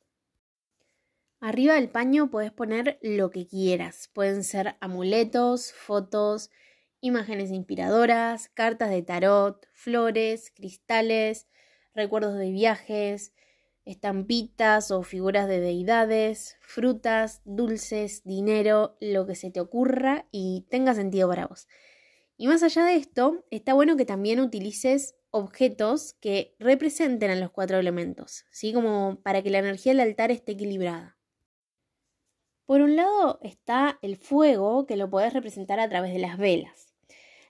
Arriba 1.40 1.75
del 1.75 1.90
paño 1.90 2.31
puedes 2.31 2.50
poner 2.50 2.99
lo 3.02 3.31
que 3.31 3.47
quieras. 3.47 4.09
Pueden 4.14 4.43
ser 4.43 4.76
amuletos, 4.81 5.73
fotos, 5.73 6.50
imágenes 7.00 7.50
inspiradoras, 7.50 8.49
cartas 8.49 8.90
de 8.90 9.02
tarot, 9.02 9.66
flores, 9.73 10.50
cristales, 10.50 11.47
recuerdos 11.95 12.38
de 12.38 12.50
viajes, 12.50 13.35
estampitas 13.85 14.90
o 14.90 15.02
figuras 15.02 15.47
de 15.47 15.61
deidades, 15.61 16.57
frutas, 16.61 17.43
dulces, 17.45 18.25
dinero, 18.25 18.97
lo 19.00 19.26
que 19.26 19.35
se 19.35 19.50
te 19.50 19.61
ocurra 19.61 20.26
y 20.33 20.66
tenga 20.71 20.95
sentido 20.95 21.28
para 21.28 21.47
vos. 21.47 21.69
Y 22.38 22.49
más 22.49 22.62
allá 22.62 22.85
de 22.85 22.97
esto, 22.97 23.45
está 23.50 23.75
bueno 23.75 23.97
que 23.97 24.05
también 24.05 24.40
utilices 24.40 25.16
objetos 25.31 26.14
que 26.14 26.55
representen 26.59 27.31
a 27.31 27.37
los 27.37 27.50
cuatro 27.50 27.78
elementos, 27.78 28.47
¿sí? 28.50 28.73
Como 28.73 29.21
para 29.23 29.43
que 29.43 29.50
la 29.50 29.59
energía 29.59 29.93
del 29.93 30.00
altar 30.00 30.31
esté 30.31 30.52
equilibrada. 30.52 31.16
Por 32.67 32.81
un 32.81 32.97
lado 32.97 33.39
está 33.43 34.01
el 34.03 34.17
fuego, 34.17 34.87
que 34.87 34.97
lo 34.97 35.09
podés 35.09 35.33
representar 35.33 35.79
a 35.79 35.89
través 35.89 36.13
de 36.13 36.19
las 36.19 36.37
velas. 36.37 36.93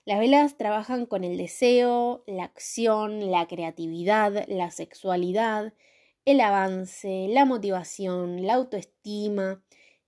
Las 0.05 0.19
velas 0.19 0.57
trabajan 0.57 1.07
con 1.07 1.23
el 1.23 1.37
deseo, 1.37 2.23
la 2.27 2.43
acción, 2.43 3.31
la 3.31 3.47
creatividad, 3.47 4.45
la 4.47 4.69
sexualidad, 4.69 5.73
el 6.23 6.39
avance, 6.39 7.25
la 7.29 7.45
motivación, 7.45 8.45
la 8.45 8.53
autoestima 8.53 9.63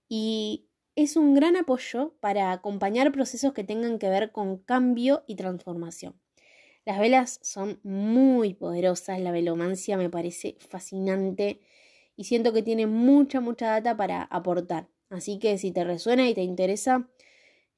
y 0.08 0.68
es 0.94 1.16
un 1.16 1.34
gran 1.34 1.56
apoyo 1.56 2.14
para 2.20 2.52
acompañar 2.52 3.10
procesos 3.10 3.52
que 3.52 3.64
tengan 3.64 3.98
que 3.98 4.08
ver 4.08 4.30
con 4.30 4.58
cambio 4.58 5.24
y 5.26 5.34
transformación. 5.34 6.20
Las 6.84 7.00
velas 7.00 7.40
son 7.42 7.80
muy 7.82 8.54
poderosas, 8.54 9.20
la 9.20 9.32
velomancia 9.32 9.96
me 9.96 10.08
parece 10.08 10.56
fascinante 10.60 11.60
y 12.16 12.24
siento 12.24 12.52
que 12.52 12.62
tiene 12.62 12.86
mucha, 12.86 13.40
mucha 13.40 13.66
data 13.66 13.96
para 13.96 14.22
aportar. 14.22 14.88
Así 15.10 15.38
que 15.38 15.58
si 15.58 15.72
te 15.72 15.84
resuena 15.84 16.28
y 16.28 16.34
te 16.34 16.42
interesa, 16.42 17.08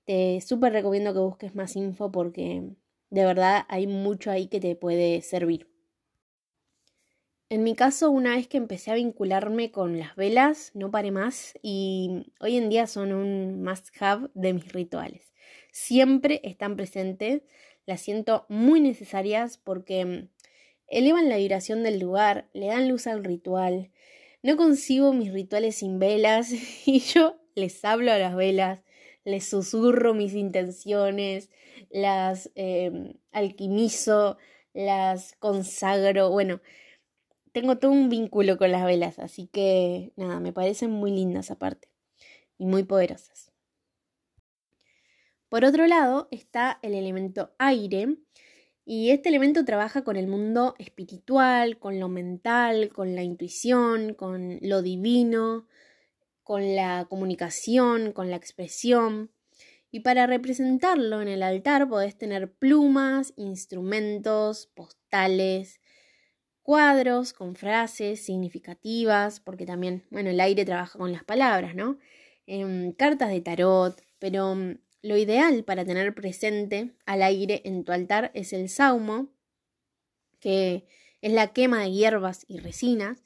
te 0.07 0.41
súper 0.43 0.73
recomiendo 0.75 1.15
que 1.15 1.21
busques 1.21 1.55
más 1.55 1.77
info 1.77 2.13
porque 2.13 2.63
de 3.11 3.25
verdad 3.27 3.65
hay 3.69 3.87
mucho 3.89 4.31
ahí 4.31 4.49
que 4.49 4.61
te 4.61 4.77
puede 4.77 5.23
servir. 5.23 5.69
En 7.49 7.63
mi 7.65 7.75
caso, 7.77 8.11
una 8.11 8.35
vez 8.37 8.49
que 8.49 8.57
empecé 8.57 8.91
a 8.91 8.95
vincularme 8.95 9.71
con 9.71 9.99
las 9.99 10.17
velas, 10.17 10.71
no 10.75 10.91
paré 10.91 11.11
más 11.13 11.55
y 11.63 12.33
hoy 12.41 12.57
en 12.57 12.71
día 12.71 12.87
son 12.87 13.13
un 13.13 13.63
must-have 13.63 14.31
de 14.35 14.55
mis 14.55 14.73
rituales. 14.73 15.33
Siempre 15.71 16.41
están 16.45 16.77
presentes, 16.77 17.43
las 17.87 18.01
siento 18.01 18.47
muy 18.49 18.81
necesarias 18.81 19.59
porque 19.59 20.29
elevan 20.89 21.31
la 21.31 21.39
vibración 21.39 21.85
del 21.85 22.01
lugar, 22.01 22.49
le 22.55 22.69
dan 22.69 22.89
luz 22.89 23.07
al 23.07 23.23
ritual. 23.25 23.92
No 24.43 24.57
concibo 24.57 25.13
mis 25.13 25.33
rituales 25.33 25.77
sin 25.77 25.99
velas 25.99 26.53
y 26.87 27.01
yo 27.01 27.37
les 27.55 27.85
hablo 27.85 28.13
a 28.13 28.19
las 28.19 28.35
velas, 28.35 28.81
les 29.25 29.45
susurro 29.45 30.15
mis 30.15 30.35
intenciones, 30.35 31.51
las 31.91 32.51
eh, 32.55 33.15
alquimizo, 33.33 34.39
las 34.73 35.35
consagro, 35.39 36.31
bueno 36.31 36.61
tengo 37.53 37.79
todo 37.79 37.91
un 37.93 38.09
vínculo 38.09 38.57
con 38.57 38.73
las 38.73 38.85
velas, 38.85 39.19
así 39.19 39.47
que 39.47 40.13
nada, 40.17 40.41
me 40.41 40.53
parecen 40.53 40.91
muy 40.91 41.11
lindas 41.11 41.51
aparte 41.51 41.89
y 42.59 42.67
muy 42.67 42.83
poderosas. 42.83 43.53
Por 45.49 45.65
otro 45.67 45.87
lado 45.87 46.29
está 46.31 46.79
el 46.83 46.95
elemento 46.95 47.55
aire 47.59 48.17
y 48.85 49.11
este 49.11 49.29
elemento 49.29 49.65
trabaja 49.65 50.03
con 50.03 50.17
el 50.17 50.27
mundo 50.27 50.75
espiritual, 50.79 51.79
con 51.79 52.01
lo 52.01 52.09
mental, 52.09 52.89
con 52.89 53.15
la 53.15 53.23
intuición, 53.23 54.15
con 54.15 54.59
lo 54.61 54.83
divino, 54.83 55.67
con 56.43 56.75
la 56.75 57.07
comunicación, 57.09 58.13
con 58.13 58.31
la 58.31 58.37
expresión. 58.37 59.31
Y 59.93 60.01
para 60.01 60.27
representarlo 60.27 61.23
en 61.23 61.29
el 61.29 61.43
altar 61.43 61.89
podés 61.89 62.17
tener 62.17 62.53
plumas, 62.53 63.35
instrumentos, 63.37 64.67
postales, 64.75 65.81
cuadros 66.63 67.33
con 67.33 67.55
frases 67.55 68.25
significativas, 68.25 69.39
porque 69.41 69.67
también, 69.67 70.05
bueno, 70.11 70.31
el 70.31 70.41
aire 70.41 70.65
trabaja 70.65 70.99
con 70.99 71.13
las 71.13 71.25
palabras, 71.25 71.75
¿no? 71.75 71.99
Em, 72.47 72.93
cartas 72.93 73.31
de 73.31 73.41
tarot, 73.41 74.01
pero 74.19 74.55
mm, 74.55 74.79
lo 75.03 75.17
ideal 75.17 75.65
para 75.65 75.85
tener 75.85 76.15
presente 76.15 76.93
al 77.05 77.23
aire 77.23 77.61
en 77.65 77.85
tu 77.85 77.93
altar 77.93 78.31
es 78.35 78.53
el 78.53 78.69
saumo, 78.69 79.29
que 80.39 80.87
es 81.21 81.33
la 81.33 81.53
quema 81.53 81.83
de 81.83 81.91
hierbas 81.91 82.45
y 82.49 82.59
resinas. 82.59 83.23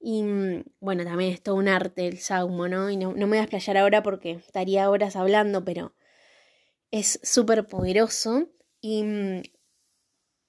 Y 0.00 0.22
mm, 0.22 0.64
bueno, 0.80 1.04
también 1.04 1.32
es 1.32 1.42
todo 1.42 1.56
un 1.56 1.68
arte 1.68 2.06
el 2.06 2.18
saumo, 2.18 2.68
¿no? 2.68 2.88
Y 2.90 2.96
no, 2.96 3.12
me 3.12 3.26
voy 3.26 3.38
a 3.38 3.42
explayar 3.42 3.78
ahora 3.78 4.02
porque 4.02 4.32
estaría 4.32 4.88
horas 4.90 5.16
hablando, 5.16 5.64
pero 5.64 5.92
es 6.92 7.18
súper 7.22 7.66
poderoso. 7.66 8.48
Y 8.80 9.02
mm, 9.02 9.42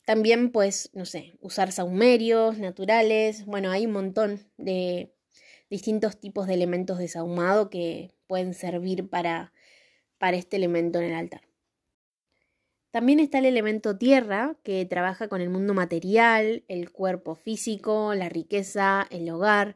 también, 0.06 0.52
pues, 0.52 0.92
no 0.94 1.06
sé, 1.06 1.34
usar 1.42 1.72
saumerios 1.72 2.60
naturales. 2.60 3.46
Bueno, 3.46 3.72
hay 3.72 3.88
un 3.88 3.94
montón 3.94 4.52
de 4.58 5.16
distintos 5.70 6.20
tipos 6.20 6.48
de 6.48 6.56
elementos 6.56 7.00
de 7.00 7.08
sahumado 7.08 7.70
que 7.70 8.12
pueden 8.28 8.54
servir 8.54 9.10
para, 9.10 9.52
para 10.20 10.38
este 10.38 10.58
elemento 10.58 11.00
en 11.00 11.06
el 11.06 11.16
altar. 11.16 11.42
También 12.92 13.20
está 13.20 13.40
el 13.40 13.46
elemento 13.46 13.98
tierra, 13.98 14.56
que 14.64 14.86
trabaja 14.86 15.28
con 15.28 15.42
el 15.42 15.50
mundo 15.50 15.74
material, 15.74 16.64
el 16.68 16.92
cuerpo 16.92 17.34
físico, 17.34 18.14
la 18.14 18.30
riqueza, 18.30 19.08
el 19.10 19.30
hogar, 19.30 19.76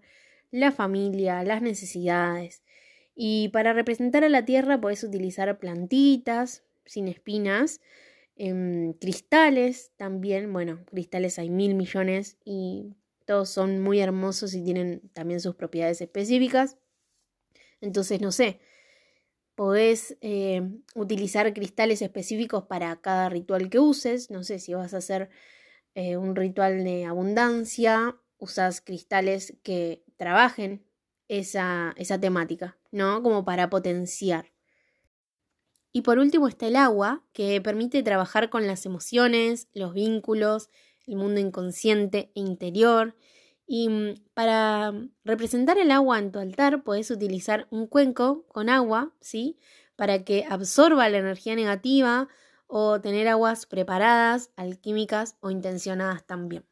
la 0.51 0.71
familia, 0.71 1.43
las 1.43 1.63
necesidades. 1.63 2.63
Y 3.15 3.49
para 3.49 3.73
representar 3.73 4.23
a 4.23 4.29
la 4.29 4.45
tierra 4.45 4.79
puedes 4.79 5.03
utilizar 5.03 5.57
plantitas 5.57 6.63
sin 6.85 7.07
espinas, 7.07 7.81
Em, 8.35 8.93
cristales 8.93 9.91
también, 9.95 10.51
bueno, 10.51 10.83
cristales 10.89 11.37
hay 11.37 11.49
mil 11.49 11.75
millones 11.75 12.37
y 12.43 12.95
todos 13.25 13.49
son 13.49 13.79
muy 13.81 13.99
hermosos 13.99 14.55
y 14.55 14.63
tienen 14.63 15.01
también 15.13 15.39
sus 15.39 15.55
propiedades 15.55 16.01
específicas. 16.01 16.77
Entonces, 17.81 18.21
no 18.21 18.31
sé, 18.31 18.59
podés 19.55 20.17
eh, 20.21 20.61
utilizar 20.95 21.53
cristales 21.53 22.01
específicos 22.01 22.63
para 22.65 22.95
cada 23.01 23.29
ritual 23.29 23.69
que 23.69 23.79
uses. 23.79 24.29
No 24.29 24.43
sé 24.43 24.59
si 24.59 24.73
vas 24.73 24.93
a 24.93 24.97
hacer 24.97 25.29
eh, 25.95 26.17
un 26.17 26.35
ritual 26.35 26.83
de 26.83 27.05
abundancia, 27.05 28.17
usas 28.37 28.81
cristales 28.81 29.55
que 29.63 30.03
trabajen 30.17 30.85
esa, 31.27 31.93
esa 31.97 32.19
temática, 32.19 32.77
¿no? 32.91 33.21
Como 33.23 33.45
para 33.45 33.69
potenciar. 33.69 34.51
Y 35.91 36.01
por 36.01 36.17
último 36.17 36.47
está 36.47 36.67
el 36.67 36.75
agua, 36.75 37.23
que 37.33 37.61
permite 37.61 38.01
trabajar 38.01 38.49
con 38.49 38.65
las 38.65 38.85
emociones, 38.85 39.67
los 39.73 39.93
vínculos, 39.93 40.69
el 41.05 41.17
mundo 41.17 41.39
inconsciente 41.39 42.31
e 42.35 42.39
interior. 42.39 43.15
Y 43.65 43.89
mm, 43.89 44.15
para 44.33 44.93
representar 45.23 45.77
el 45.77 45.91
agua 45.91 46.19
en 46.19 46.31
tu 46.31 46.39
altar 46.39 46.83
puedes 46.83 47.11
utilizar 47.11 47.67
un 47.71 47.87
cuenco 47.87 48.45
con 48.47 48.69
agua, 48.69 49.13
¿sí? 49.21 49.57
Para 49.95 50.23
que 50.23 50.45
absorba 50.49 51.09
la 51.09 51.19
energía 51.19 51.55
negativa 51.55 52.27
o 52.67 52.99
tener 53.01 53.27
aguas 53.27 53.65
preparadas, 53.65 54.51
alquímicas 54.55 55.37
o 55.39 55.51
intencionadas 55.51 56.25
también. 56.25 56.65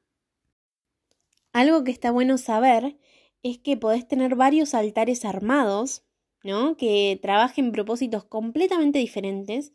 Algo 1.54 1.84
que 1.84 1.92
está 1.92 2.12
bueno 2.12 2.38
saber 2.38 2.98
es 3.44 3.58
que 3.58 3.78
podés 3.78 4.08
tener 4.08 4.36
varios 4.36 4.74
altares 4.74 5.26
armados 5.26 6.04
¿no? 6.44 6.78
Que 6.78 7.20
trabajen 7.22 7.72
propósitos 7.72 8.24
completamente 8.24 9.00
diferentes, 9.00 9.74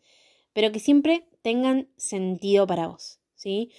pero 0.53 0.73
que 0.73 0.81
siempre 0.81 1.29
tengan 1.43 1.89
sentido 1.97 2.67
para 2.67 2.89
vos, 2.89 3.21
¿sí? 3.35 3.73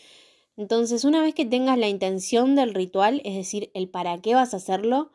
Entonces, 0.58 1.06
una 1.06 1.22
vez 1.22 1.34
que 1.34 1.46
tengas 1.46 1.78
la 1.78 1.88
intención 1.88 2.56
del 2.56 2.74
ritual, 2.74 3.22
es 3.24 3.36
decir, 3.36 3.72
el 3.74 3.90
para 3.90 4.22
qué 4.22 4.36
vas 4.36 4.54
a 4.54 4.58
hacerlo, 4.58 5.12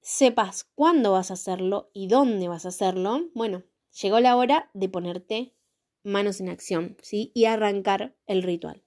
sepas 0.00 0.64
cuándo 0.74 1.12
vas 1.12 1.30
a 1.30 1.34
hacerlo 1.34 1.90
y 1.92 2.06
dónde 2.06 2.46
vas 2.46 2.66
a 2.66 2.68
hacerlo, 2.68 3.30
bueno, 3.34 3.64
llegó 4.00 4.20
la 4.20 4.36
hora 4.36 4.70
de 4.74 4.88
ponerte 4.88 5.54
manos 6.04 6.40
en 6.40 6.48
acción, 6.48 6.96
¿sí? 7.02 7.32
Y 7.34 7.46
arrancar 7.46 8.14
el 8.26 8.44
ritual. 8.44 8.84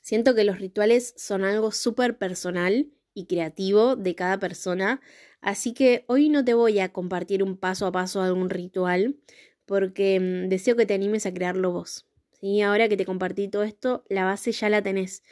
Siento 0.00 0.34
que 0.34 0.44
los 0.44 0.58
rituales 0.58 1.12
son 1.18 1.44
algo 1.44 1.72
súper 1.72 2.16
personal 2.16 2.90
y 3.12 3.26
creativo 3.26 3.96
de 3.96 4.14
cada 4.14 4.38
persona, 4.38 5.02
Así 5.40 5.72
que 5.72 6.04
hoy 6.06 6.28
no 6.28 6.44
te 6.44 6.54
voy 6.54 6.80
a 6.80 6.92
compartir 6.92 7.42
un 7.42 7.56
paso 7.56 7.86
a 7.86 7.92
paso 7.92 8.20
un 8.34 8.50
ritual 8.50 9.16
porque 9.64 10.20
mm, 10.20 10.48
deseo 10.48 10.76
que 10.76 10.86
te 10.86 10.94
animes 10.94 11.26
a 11.26 11.32
crearlo 11.32 11.72
vos. 11.72 12.09
¿Sí? 12.40 12.62
Ahora 12.62 12.88
que 12.88 12.96
te 12.96 13.06
compartí 13.06 13.48
todo 13.48 13.62
esto, 13.62 14.04
la 14.08 14.24
base 14.24 14.52
ya 14.52 14.68
la 14.68 14.82
tenés. 14.82 15.22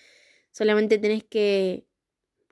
Solamente 0.53 0.99
tenés 0.99 1.25
que 1.25 1.87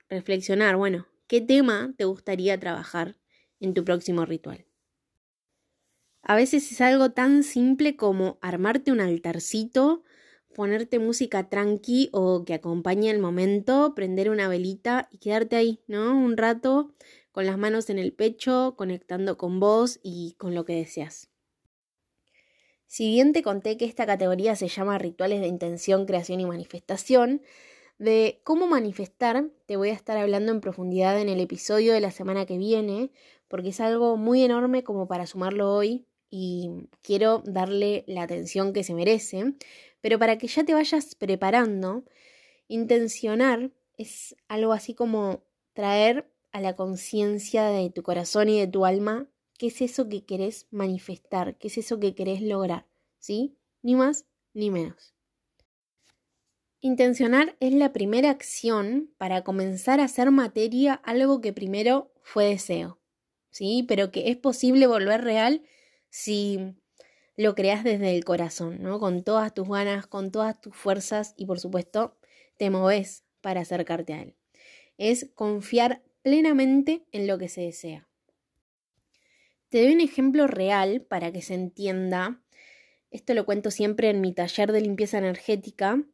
reflexionar, 0.09 0.77
bueno, 0.77 1.07
¿qué 1.27 1.40
tema 1.40 1.95
te 1.97 2.05
gustaría 2.05 2.59
trabajar 2.61 3.16
en 3.61 3.75
tu 3.75 3.85
próximo 3.85 4.25
ritual? 4.27 4.66
A 6.23 6.35
veces 6.37 6.73
es 6.73 6.81
algo 6.81 7.12
tan 7.12 7.42
simple 7.42 7.97
como 7.97 8.38
armarte 8.42 8.92
un 8.92 9.01
altarcito, 9.01 10.03
ponerte 10.55 10.99
música 10.99 11.49
tranqui 11.49 12.09
o 12.12 12.45
que 12.45 12.55
acompañe 12.55 13.11
el 13.11 13.21
momento, 13.21 13.95
prender 13.95 14.31
una 14.31 14.49
velita 14.49 15.09
y 15.12 15.19
quedarte 15.19 15.57
ahí, 15.57 15.81
¿no? 15.87 16.19
Un 16.19 16.37
rato 16.37 16.95
con 17.33 17.47
las 17.47 17.59
manos 17.59 17.90
en 17.90 17.99
el 17.99 18.12
pecho, 18.12 18.75
conectando 18.77 19.37
con 19.37 19.61
vos 19.61 20.01
y 20.03 20.35
con 20.38 20.55
lo 20.55 20.64
que 20.64 20.75
deseas. 20.75 21.31
Si 22.87 23.09
bien 23.11 23.33
te 23.33 23.42
conté 23.42 23.77
que 23.77 23.85
esta 23.85 24.07
categoría 24.07 24.57
se 24.57 24.68
llama 24.68 24.99
rituales 24.99 25.40
de 25.40 25.49
intención, 25.49 26.07
creación 26.07 26.40
y 26.40 26.46
manifestación, 26.46 27.42
de 27.99 28.40
cómo 28.44 28.66
manifestar 28.66 29.49
te 29.66 29.77
voy 29.77 29.88
a 29.90 29.94
estar 29.94 30.16
hablando 30.18 30.53
en 30.53 30.61
profundidad 30.61 31.20
en 31.20 31.29
el 31.29 31.40
episodio 31.40 31.94
de 31.94 32.01
la 32.01 32.11
semana 32.11 32.46
que 32.46 32.59
viene, 32.59 33.11
porque 33.49 33.70
es 33.70 33.81
algo 33.81 34.16
muy 34.16 34.42
enorme 34.42 34.85
como 34.85 35.09
para 35.09 35.27
sumarlo 35.27 35.75
hoy 35.75 36.07
y 36.31 36.70
quiero 37.03 37.42
darle 37.46 38.05
la 38.07 38.22
atención 38.22 38.72
que 38.72 38.85
se 38.85 38.94
merece, 38.94 39.55
pero 40.01 40.18
para 40.18 40.38
que 40.38 40.49
ya 40.49 40.64
te 40.64 40.75
vayas 40.75 41.14
preparando, 41.14 42.05
intencionar 42.68 43.70
es 43.96 44.37
algo 44.49 44.72
así 44.72 44.94
como 44.94 45.44
traer 45.72 46.31
a 46.53 46.61
la 46.61 46.77
conciencia 46.77 47.64
de 47.66 47.90
tu 47.90 48.03
corazón 48.03 48.49
y 48.49 48.61
de 48.61 48.66
tu 48.66 48.85
alma 48.85 49.29
qué 49.59 49.69
es 49.69 49.81
eso 49.81 50.09
que 50.09 50.25
querés 50.25 50.66
manifestar, 50.71 51.57
qué 51.59 51.69
es 51.69 51.79
eso 51.79 51.99
que 51.99 52.14
querés 52.14 52.42
lograr, 52.42 52.87
¿sí? 53.19 53.57
Ni 53.83 53.95
más 53.95 54.27
ni 54.55 54.71
menos. 54.71 55.14
Intencionar 56.81 57.57
es 57.61 57.73
la 57.73 57.92
primera 57.92 58.31
acción 58.31 59.11
para 59.19 59.42
comenzar 59.42 60.01
a 60.01 60.05
hacer 60.05 60.31
materia 60.31 60.95
algo 60.95 61.40
que 61.40 61.53
primero 61.53 62.12
fue 62.23 62.47
deseo, 62.47 62.99
¿sí? 63.51 63.85
Pero 63.88 64.11
que 64.11 64.31
es 64.31 64.37
posible 64.37 64.87
volver 64.87 65.25
real 65.25 65.62
si 66.11 66.77
lo 67.37 67.55
creas 67.55 67.85
desde 67.85 68.14
el 68.14 68.25
corazón, 68.25 68.83
¿no? 68.83 69.01
Con 69.01 69.25
todas 69.25 69.53
tus 69.53 69.69
ganas, 69.69 70.07
con 70.07 70.31
todas 70.31 70.61
tus 70.61 70.75
fuerzas 70.75 71.35
y 71.37 71.47
por 71.47 71.61
supuesto 71.61 72.16
te 72.57 72.71
moves 72.71 73.25
para 73.40 73.62
acercarte 73.62 74.14
a 74.14 74.23
él. 74.23 74.37
Es 74.99 75.31
confiar 75.35 76.03
plenamente 76.23 77.05
en 77.12 77.27
lo 77.27 77.38
que 77.38 77.49
se 77.49 77.62
desea. 77.62 78.09
Te 79.68 79.83
doy 79.83 79.94
un 79.94 80.00
ejemplo 80.00 80.46
real 80.46 81.02
para 81.02 81.33
que 81.33 81.42
se 81.42 81.55
entienda. 81.55 82.40
Esto 83.11 83.35
lo 83.35 83.44
cuento 83.44 83.72
siempre 83.72 84.11
en 84.11 84.20
mi 84.20 84.33
taller 84.33 84.70
de 84.70 84.81
limpieza 84.81 85.18
energética. 85.18 86.05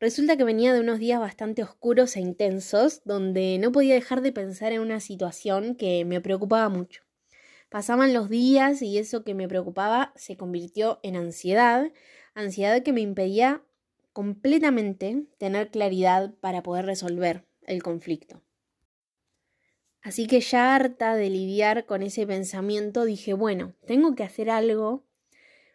Resulta 0.00 0.38
que 0.38 0.44
venía 0.44 0.72
de 0.72 0.80
unos 0.80 0.98
días 0.98 1.20
bastante 1.20 1.62
oscuros 1.62 2.16
e 2.16 2.20
intensos, 2.20 3.02
donde 3.04 3.58
no 3.58 3.70
podía 3.70 3.94
dejar 3.94 4.22
de 4.22 4.32
pensar 4.32 4.72
en 4.72 4.80
una 4.80 5.00
situación 5.00 5.74
que 5.74 6.06
me 6.06 6.22
preocupaba 6.22 6.70
mucho. 6.70 7.02
Pasaban 7.68 8.14
los 8.14 8.30
días 8.30 8.80
y 8.80 8.96
eso 8.96 9.24
que 9.24 9.34
me 9.34 9.48
preocupaba 9.48 10.12
se 10.16 10.38
convirtió 10.38 10.98
en 11.02 11.16
ansiedad, 11.16 11.92
ansiedad 12.34 12.82
que 12.82 12.94
me 12.94 13.02
impedía 13.02 13.62
completamente 14.14 15.26
tener 15.36 15.70
claridad 15.70 16.32
para 16.40 16.62
poder 16.62 16.86
resolver 16.86 17.44
el 17.66 17.82
conflicto. 17.82 18.45
Así 20.06 20.28
que 20.28 20.40
ya 20.40 20.76
harta 20.76 21.16
de 21.16 21.28
lidiar 21.30 21.84
con 21.84 22.04
ese 22.04 22.28
pensamiento, 22.28 23.04
dije, 23.04 23.34
bueno, 23.34 23.74
tengo 23.88 24.14
que 24.14 24.22
hacer 24.22 24.50
algo 24.50 25.02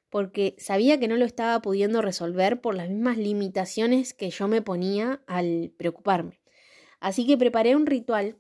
porque 0.09 0.55
sabía 0.57 0.97
que 1.01 1.09
no 1.09 1.17
lo 1.17 1.25
estaba 1.25 1.61
pudiendo 1.61 2.01
resolver 2.01 2.61
por 2.61 2.73
las 2.73 2.87
mismas 2.87 3.17
limitaciones 3.17 4.13
que 4.13 4.29
yo 4.29 4.47
me 4.47 4.61
ponía 4.61 5.21
al 5.27 5.73
preocuparme. 5.75 6.39
Así 7.01 7.27
que 7.27 7.37
preparé 7.37 7.75
un 7.75 7.85
ritual, 7.85 8.37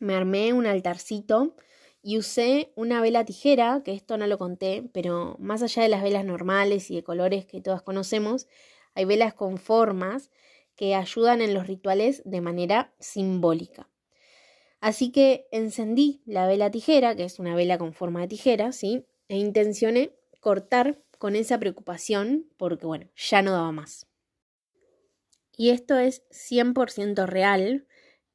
me 0.00 0.14
armé 0.14 0.54
un 0.54 0.64
altarcito 0.64 1.54
y 2.00 2.16
usé 2.16 2.72
una 2.74 3.02
vela 3.02 3.26
tijera, 3.26 3.82
que 3.84 3.92
esto 3.92 4.16
no 4.16 4.26
lo 4.26 4.38
conté, 4.38 4.88
pero 4.94 5.36
más 5.38 5.62
allá 5.62 5.82
de 5.82 5.90
las 5.90 6.02
velas 6.02 6.24
normales 6.24 6.90
y 6.90 6.94
de 6.94 7.04
colores 7.04 7.44
que 7.44 7.60
todas 7.60 7.82
conocemos, 7.82 8.46
hay 8.94 9.04
velas 9.04 9.34
con 9.34 9.58
formas 9.58 10.30
que 10.76 10.94
ayudan 10.94 11.42
en 11.42 11.52
los 11.52 11.66
rituales 11.66 12.22
de 12.24 12.40
manera 12.40 12.94
simbólica. 13.00 13.90
Así 14.84 15.10
que 15.12 15.48
encendí 15.50 16.20
la 16.26 16.46
vela 16.46 16.70
tijera, 16.70 17.16
que 17.16 17.24
es 17.24 17.38
una 17.38 17.54
vela 17.54 17.78
con 17.78 17.94
forma 17.94 18.20
de 18.20 18.28
tijera, 18.28 18.70
¿sí? 18.70 19.06
E 19.28 19.38
intencioné 19.38 20.12
cortar 20.40 21.02
con 21.16 21.36
esa 21.36 21.58
preocupación 21.58 22.50
porque, 22.58 22.84
bueno, 22.84 23.08
ya 23.16 23.40
no 23.40 23.52
daba 23.52 23.72
más. 23.72 24.06
Y 25.56 25.70
esto 25.70 25.96
es 25.96 26.22
100% 26.28 27.24
real. 27.24 27.86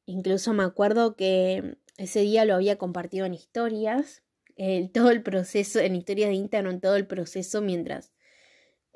Incluso 0.07 0.53
me 0.53 0.63
acuerdo 0.63 1.15
que 1.15 1.77
ese 1.97 2.21
día 2.21 2.45
lo 2.45 2.55
había 2.55 2.79
compartido 2.79 3.27
en 3.27 3.35
historias, 3.35 4.23
todo 4.91 5.11
el 5.11 5.21
proceso, 5.21 5.79
en 5.79 5.95
historias 5.95 6.29
de 6.29 6.35
Instagram, 6.35 6.79
todo 6.79 6.95
el 6.95 7.05
proceso 7.05 7.61
mientras 7.61 8.11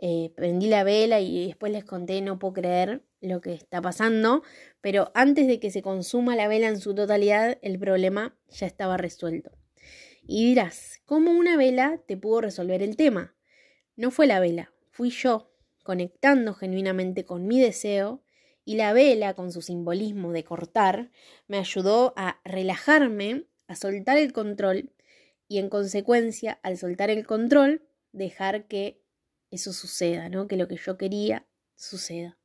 eh, 0.06 0.34
prendí 0.36 0.68
la 0.68 0.84
vela 0.84 1.22
y 1.22 1.48
después 1.48 1.72
les 1.72 1.86
conté, 1.86 2.20
no 2.20 2.38
puedo 2.38 2.56
creer 2.56 3.06
lo 3.22 3.40
que 3.40 3.54
está 3.54 3.82
pasando, 3.82 4.44
pero 4.82 5.14
antes 5.16 5.48
de 5.48 5.62
que 5.62 5.72
se 5.72 5.82
consuma 5.82 6.36
la 6.36 6.50
vela 6.50 6.68
en 6.68 6.78
su 6.78 6.94
totalidad, 6.94 7.58
el 7.62 7.80
problema 7.80 8.38
ya 8.50 8.68
estaba 8.68 8.98
resuelto. 8.98 9.52
Y 10.28 10.46
dirás, 10.46 11.00
¿cómo 11.06 11.32
una 11.32 11.56
vela 11.56 12.02
te 12.06 12.18
pudo 12.18 12.42
resolver 12.42 12.84
el 12.84 12.98
tema? 12.98 13.34
No 13.96 14.12
fue 14.12 14.28
la 14.28 14.42
vela, 14.42 14.74
fui 14.92 15.10
yo, 15.10 15.54
conectando 15.84 16.54
genuinamente 16.54 17.24
con 17.24 17.48
mi 17.48 17.62
deseo, 17.62 18.26
y 18.66 18.76
la 18.76 18.92
vela, 18.92 19.36
con 19.36 19.54
su 19.54 19.62
simbolismo 19.62 20.34
de 20.34 20.44
cortar, 20.44 21.12
me 21.48 21.60
ayudó 21.60 22.14
a 22.18 22.42
relajarme, 22.44 23.46
a 23.68 23.76
soltar 23.78 24.18
el 24.18 24.34
control, 24.34 24.92
y 25.48 25.60
en 25.60 25.70
consecuencia, 25.70 26.60
al 26.62 26.78
soltar 26.78 27.10
el 27.10 27.26
control, 27.26 27.88
dejar 28.12 28.66
que 28.68 29.03
eso 29.54 29.74
suceda, 29.74 30.30
¿no? 30.30 30.48
Que 30.48 30.58
lo 30.58 30.68
que 30.68 30.78
yo 30.78 30.98
quería 30.98 31.46
suceda. 31.76 32.38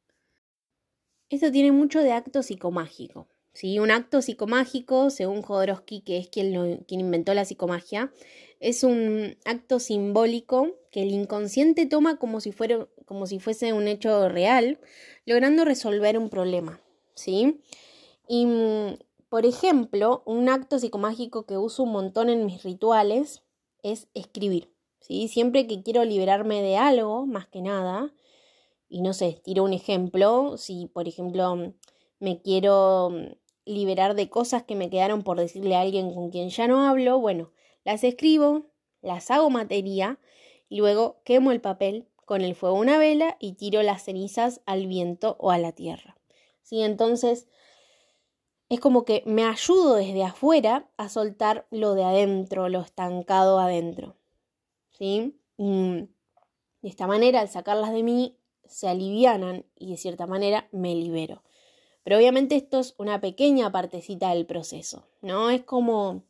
Esto 1.30 1.50
tiene 1.50 1.72
mucho 1.72 2.00
de 2.00 2.12
acto 2.12 2.42
psicomágico. 2.42 3.28
Un 3.62 3.90
acto 3.90 4.22
psicomágico, 4.22 5.10
según 5.10 5.42
Jodorowsky, 5.42 6.02
que 6.02 6.18
es 6.18 6.28
quien, 6.28 6.84
quien 6.86 7.00
inventó 7.00 7.34
la 7.34 7.44
psicomagia, 7.44 8.12
es 8.60 8.84
un 8.84 9.36
acto 9.44 9.80
simbólico 9.80 10.76
que 10.92 11.02
el 11.02 11.10
inconsciente 11.10 11.86
toma 11.86 12.18
como 12.18 12.40
si, 12.40 12.52
fuera, 12.52 12.86
como 13.04 13.26
si 13.26 13.40
fuese 13.40 13.72
un 13.72 13.88
hecho 13.88 14.28
real, 14.28 14.78
logrando 15.26 15.64
resolver 15.64 16.18
un 16.18 16.30
problema. 16.30 16.80
¿sí? 17.14 17.60
Y, 18.28 18.46
por 19.28 19.44
ejemplo, 19.44 20.22
un 20.24 20.48
acto 20.48 20.78
psicomágico 20.78 21.44
que 21.44 21.56
uso 21.56 21.82
un 21.82 21.92
montón 21.92 22.28
en 22.28 22.46
mis 22.46 22.62
rituales 22.62 23.42
es 23.82 24.06
escribir. 24.14 24.72
Siempre 25.08 25.66
que 25.66 25.82
quiero 25.82 26.04
liberarme 26.04 26.62
de 26.62 26.76
algo, 26.76 27.26
más 27.26 27.46
que 27.46 27.62
nada, 27.62 28.12
y 28.88 29.02
no 29.02 29.12
sé, 29.12 29.40
tiro 29.44 29.64
un 29.64 29.72
ejemplo, 29.72 30.56
si 30.56 30.86
por 30.86 31.08
ejemplo 31.08 31.74
me 32.20 32.40
quiero 32.42 33.10
liberar 33.64 34.14
de 34.14 34.30
cosas 34.30 34.62
que 34.62 34.74
me 34.74 34.90
quedaron 34.90 35.22
por 35.22 35.38
decirle 35.38 35.76
a 35.76 35.82
alguien 35.82 36.14
con 36.14 36.30
quien 36.30 36.48
ya 36.50 36.68
no 36.68 36.86
hablo, 36.86 37.18
bueno, 37.18 37.52
las 37.84 38.02
escribo, 38.04 38.66
las 39.02 39.30
hago 39.30 39.50
materia 39.50 40.18
y 40.68 40.78
luego 40.78 41.20
quemo 41.24 41.52
el 41.52 41.60
papel 41.60 42.08
con 42.24 42.42
el 42.42 42.54
fuego 42.54 42.76
una 42.76 42.98
vela 42.98 43.36
y 43.40 43.54
tiro 43.54 43.82
las 43.82 44.04
cenizas 44.04 44.60
al 44.66 44.86
viento 44.86 45.36
o 45.38 45.50
a 45.50 45.58
la 45.58 45.72
tierra. 45.72 46.16
¿Sí? 46.62 46.82
Entonces, 46.82 47.48
es 48.68 48.80
como 48.80 49.04
que 49.06 49.22
me 49.24 49.44
ayudo 49.44 49.94
desde 49.94 50.24
afuera 50.24 50.90
a 50.98 51.08
soltar 51.08 51.66
lo 51.70 51.94
de 51.94 52.04
adentro, 52.04 52.68
lo 52.68 52.80
estancado 52.80 53.58
adentro. 53.58 54.17
¿Sí? 54.98 55.34
de 55.58 56.08
esta 56.88 57.08
manera, 57.08 57.40
al 57.40 57.48
sacarlas 57.48 57.92
de 57.92 58.04
mí, 58.04 58.38
se 58.64 58.86
alivianan 58.86 59.64
y 59.76 59.90
de 59.90 59.96
cierta 59.96 60.26
manera 60.26 60.68
me 60.70 60.94
libero. 60.94 61.42
Pero 62.04 62.16
obviamente 62.16 62.54
esto 62.54 62.78
es 62.78 62.94
una 62.96 63.20
pequeña 63.20 63.72
partecita 63.72 64.30
del 64.30 64.46
proceso, 64.46 65.04
¿no? 65.20 65.50
Es 65.50 65.62
como 65.64 66.22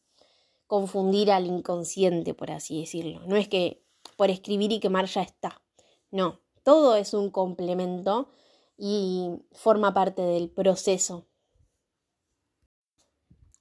confundir 0.67 1.31
al 1.31 1.47
inconsciente, 1.47 2.35
por 2.35 2.51
así 2.51 2.81
decirlo. 2.81 3.21
No 3.27 3.37
es 3.37 3.49
que 3.49 3.83
por 4.17 4.31
escribir 4.31 4.73
y 4.73 4.81
quemar 4.81 5.07
ya 5.07 5.23
está. 5.23 5.63
No, 6.11 6.41
todo 6.63 6.97
es 6.97 7.15
un 7.15 7.31
complemento 7.31 8.31
y 8.77 9.31
forma 9.53 9.93
parte 9.95 10.23
del 10.23 10.51
proceso. 10.51 11.27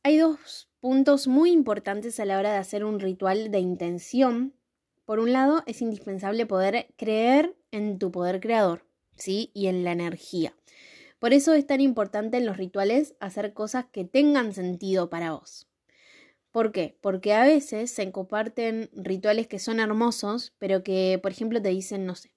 Hay 0.04 0.18
dos 0.18 0.70
puntos 0.80 1.28
muy 1.28 1.52
importantes 1.52 2.20
a 2.20 2.26
la 2.26 2.38
hora 2.38 2.52
de 2.52 2.58
hacer 2.58 2.86
un 2.86 3.00
ritual 3.00 3.52
de 3.52 3.60
intención. 3.60 4.54
Por 5.08 5.20
un 5.20 5.32
lado, 5.32 5.64
es 5.68 5.82
indispensable 5.82 6.46
poder 6.46 6.94
creer 6.98 7.56
en 7.72 7.98
tu 7.98 8.12
poder 8.12 8.42
creador, 8.42 8.86
¿sí? 9.16 9.52
Y 9.54 9.68
en 9.68 9.86
la 9.86 9.94
energía. 9.94 10.54
Por 11.18 11.32
eso 11.32 11.54
es 11.54 11.66
tan 11.66 11.80
importante 11.80 12.36
en 12.36 12.46
los 12.46 12.58
rituales 12.58 13.16
hacer 13.22 13.54
cosas 13.54 13.86
que 13.86 14.04
tengan 14.04 14.52
sentido 14.52 15.10
para 15.10 15.32
vos. 15.32 15.70
¿Por 16.52 16.74
qué? 16.74 16.98
Porque 17.00 17.34
a 17.34 17.46
veces 17.46 17.90
se 17.90 18.12
comparten 18.12 18.90
rituales 18.92 19.48
que 19.48 19.60
son 19.60 19.80
hermosos, 19.80 20.54
pero 20.60 20.84
que, 20.84 21.18
por 21.24 21.32
ejemplo, 21.32 21.62
te 21.62 21.70
dicen, 21.70 22.06
no 22.06 22.16
sé, 22.16 22.34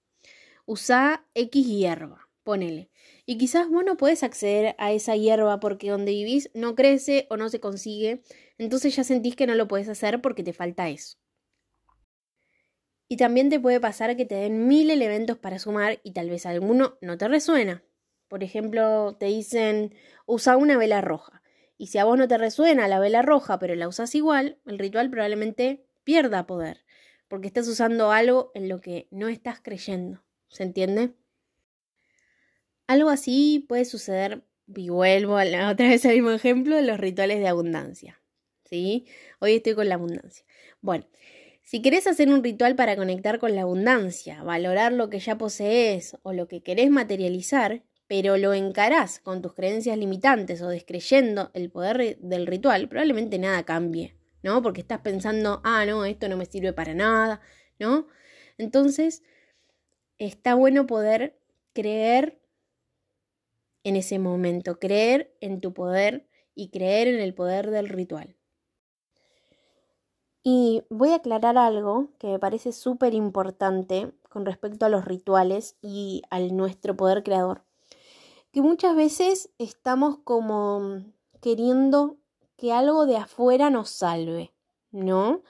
usa 0.65 1.27
X 1.35 1.67
hierba, 1.67 2.29
ponele. 2.45 2.89
Y 3.27 3.37
quizás 3.37 3.69
vos 3.69 3.85
no 3.85 3.97
puedes 3.97 4.23
acceder 4.23 4.77
a 4.79 4.93
esa 4.93 5.17
hierba 5.17 5.59
porque 5.59 5.91
donde 5.91 6.13
vivís 6.13 6.53
no 6.55 6.77
crece 6.77 7.27
o 7.31 7.37
no 7.37 7.49
se 7.49 7.59
consigue, 7.59 8.23
entonces 8.59 8.95
ya 8.95 9.03
sentís 9.03 9.35
que 9.35 9.49
no 9.49 9.57
lo 9.57 9.67
puedes 9.67 9.89
hacer 9.89 10.23
porque 10.23 10.45
te 10.45 10.53
falta 10.53 10.89
eso. 10.89 11.20
Y 13.13 13.17
también 13.17 13.51
te 13.51 13.59
puede 13.59 13.81
pasar 13.81 14.17
que 14.17 14.25
te 14.25 14.37
den 14.37 14.69
mil 14.69 14.89
elementos 14.89 15.37
para 15.37 15.59
sumar 15.59 15.99
y 16.05 16.13
tal 16.13 16.31
vez 16.31 16.47
alguno 16.47 16.97
no 17.01 17.19
te 17.19 17.27
resuena. 17.27 17.83
Por 18.29 18.45
ejemplo, 18.45 19.17
te 19.19 19.27
dicen 19.27 19.97
usa 20.27 20.57
una 20.57 20.79
vela 20.79 21.01
roja. 21.01 21.43
Y 21.77 21.89
si 21.89 21.99
a 21.99 22.05
vos 22.05 22.17
no 22.17 22.29
te 22.29 22.39
resuena 22.39 22.87
la 22.87 23.01
vela 23.01 23.23
roja, 23.23 23.59
pero 23.59 23.75
la 23.75 23.89
usas 23.89 24.15
igual, 24.15 24.61
el 24.65 24.79
ritual 24.79 25.11
probablemente 25.11 25.85
pierda 26.05 26.47
poder, 26.47 26.85
porque 27.27 27.49
estás 27.49 27.67
usando 27.67 28.13
algo 28.13 28.53
en 28.55 28.69
lo 28.69 28.81
que 28.81 29.09
no 29.11 29.27
estás 29.27 29.61
creyendo. 29.61 30.23
¿Se 30.47 30.63
entiende? 30.63 31.11
Algo 32.87 33.11
así 33.11 33.67
puede 33.69 33.87
suceder, 33.87 34.45
y 34.69 34.89
vuelvo 34.89 35.37
a 35.37 35.45
la, 35.45 35.69
otra 35.73 35.89
vez 35.89 36.07
al 36.07 36.13
mismo 36.13 36.31
ejemplo, 36.31 36.77
de 36.77 36.83
los 36.83 37.01
rituales 37.01 37.41
de 37.41 37.49
abundancia. 37.49 38.23
¿Sí? 38.67 39.09
Hoy 39.41 39.57
estoy 39.57 39.75
con 39.75 39.89
la 39.89 39.97
abundancia. 39.97 40.45
Bueno, 40.81 41.09
si 41.71 41.83
querés 41.83 42.09
hacer 42.09 42.29
un 42.31 42.43
ritual 42.43 42.75
para 42.75 42.97
conectar 42.97 43.39
con 43.39 43.55
la 43.55 43.63
abundancia, 43.63 44.43
valorar 44.43 44.93
lo 44.93 45.09
que 45.09 45.21
ya 45.21 45.39
posees 45.39 46.17
o 46.25 46.33
lo 46.33 46.49
que 46.49 46.65
querés 46.65 46.91
materializar, 46.91 47.85
pero 48.09 48.37
lo 48.37 48.55
encarás 48.55 49.21
con 49.21 49.41
tus 49.41 49.55
creencias 49.55 49.97
limitantes 49.97 50.63
o 50.63 50.69
descreyendo 50.69 51.53
el 51.55 51.71
poder 51.71 52.19
del 52.19 52.49
ritual, 52.49 52.89
probablemente 52.89 53.39
nada 53.39 53.63
cambie, 53.65 54.17
¿no? 54.43 54.63
Porque 54.63 54.81
estás 54.81 54.99
pensando, 55.03 55.61
ah, 55.63 55.87
no, 55.87 56.05
esto 56.05 56.29
no 56.29 56.37
me 56.37 56.47
sirve 56.47 56.73
para 56.73 56.93
nada, 56.93 57.41
¿no? 57.79 58.09
Entonces, 58.59 59.23
está 60.19 60.57
bueno 60.57 60.89
poder 60.89 61.39
creer 61.73 62.43
en 63.85 63.95
ese 63.95 64.19
momento, 64.19 64.81
creer 64.81 65.37
en 65.41 65.61
tu 65.61 65.73
poder 65.73 66.27
y 66.53 66.71
creer 66.71 67.07
en 67.07 67.21
el 67.21 67.33
poder 67.33 67.71
del 67.71 67.89
ritual. 67.89 68.40
Y 70.43 70.83
voy 70.89 71.11
a 71.11 71.17
aclarar 71.17 71.59
algo 71.59 72.09
que 72.19 72.29
me 72.29 72.39
parece 72.39 72.73
súper 72.73 73.15
importante 73.15 74.13
con 74.29 74.47
respecto 74.47 74.87
a 74.87 74.89
los 74.89 75.05
rituales 75.05 75.77
y 75.83 76.23
al 76.31 76.57
nuestro 76.57 76.97
poder 76.97 77.23
creador. 77.23 77.65
Que 78.53 78.63
muchas 78.63 78.97
veces 78.97 79.51
estamos 79.59 80.19
como 80.25 81.05
queriendo 81.41 82.17
que 82.57 82.73
algo 82.73 83.07
de 83.07 83.17
afuera 83.17 83.71
nos 83.71 83.91
salve, 83.91 84.53
¿no? 84.93 85.43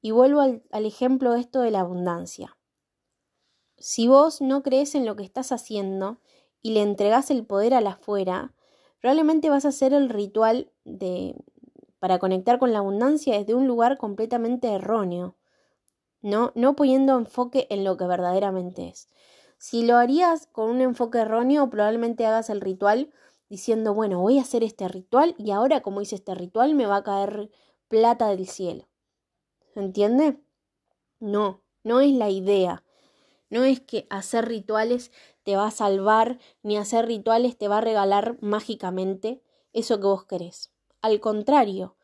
Y 0.00 0.12
vuelvo 0.12 0.40
al, 0.40 0.86
ejemplo 0.86 1.32
de 1.32 1.40
esto 1.40 1.60
de 1.60 1.70
la 1.70 1.80
abundancia. 1.80 2.56
Si 3.78 4.06
vos 4.08 4.40
no 4.40 4.62
crees 4.62 4.94
en 4.94 5.04
lo 5.04 5.16
que 5.16 5.24
estás 5.24 5.52
haciendo 5.52 6.20
y 6.62 6.70
le 6.70 6.82
entregás 6.82 7.30
el 7.30 7.44
poder 7.44 7.74
al 7.74 7.86
afuera, 7.86 8.54
probablemente 9.00 9.50
vas 9.50 9.64
a 9.64 9.68
hacer 9.68 9.92
el 9.92 10.08
ritual 10.08 10.72
de, 10.84 11.34
para 11.98 12.18
conectar 12.18 12.58
con 12.58 12.72
la 12.72 12.78
abundancia 12.78 13.38
desde 13.38 13.54
un 13.54 13.66
lugar 13.66 13.98
completamente 13.98 14.68
erróneo, 14.68 15.36
¿no? 16.22 16.52
No 16.54 16.76
poniendo 16.76 17.16
enfoque 17.16 17.66
en 17.70 17.84
lo 17.84 17.96
que 17.96 18.06
verdaderamente 18.06 18.88
es. 18.88 19.08
Si 19.58 19.86
lo 19.86 19.96
harías 19.96 20.46
con 20.48 20.70
un 20.70 20.80
enfoque 20.80 21.18
erróneo, 21.18 21.70
probablemente 21.70 22.26
hagas 22.26 22.50
el 22.50 22.60
ritual 22.60 23.10
diciendo, 23.48 23.94
bueno, 23.94 24.20
voy 24.20 24.38
a 24.38 24.42
hacer 24.42 24.62
este 24.64 24.88
ritual 24.88 25.34
y 25.38 25.50
ahora 25.50 25.80
como 25.80 26.00
hice 26.00 26.16
este 26.16 26.34
ritual 26.34 26.74
me 26.74 26.86
va 26.86 26.96
a 26.96 27.04
caer 27.04 27.50
plata 27.88 28.28
del 28.28 28.46
cielo. 28.46 28.88
¿Se 29.72 29.80
entiende? 29.80 30.40
No, 31.20 31.62
no 31.84 32.00
es 32.00 32.12
la 32.12 32.30
idea. 32.30 32.84
No 33.48 33.64
es 33.64 33.80
que 33.80 34.06
hacer 34.10 34.46
rituales 34.46 35.12
te 35.44 35.56
va 35.56 35.68
a 35.68 35.70
salvar, 35.70 36.38
ni 36.62 36.76
hacer 36.76 37.06
rituales 37.06 37.56
te 37.56 37.68
va 37.68 37.78
a 37.78 37.82
regalar 37.82 38.36
mágicamente 38.40 39.42
eso 39.72 40.00
que 40.00 40.06
vos 40.06 40.24
querés. 40.24 40.72
Al 41.02 41.20
contrario, 41.20 41.96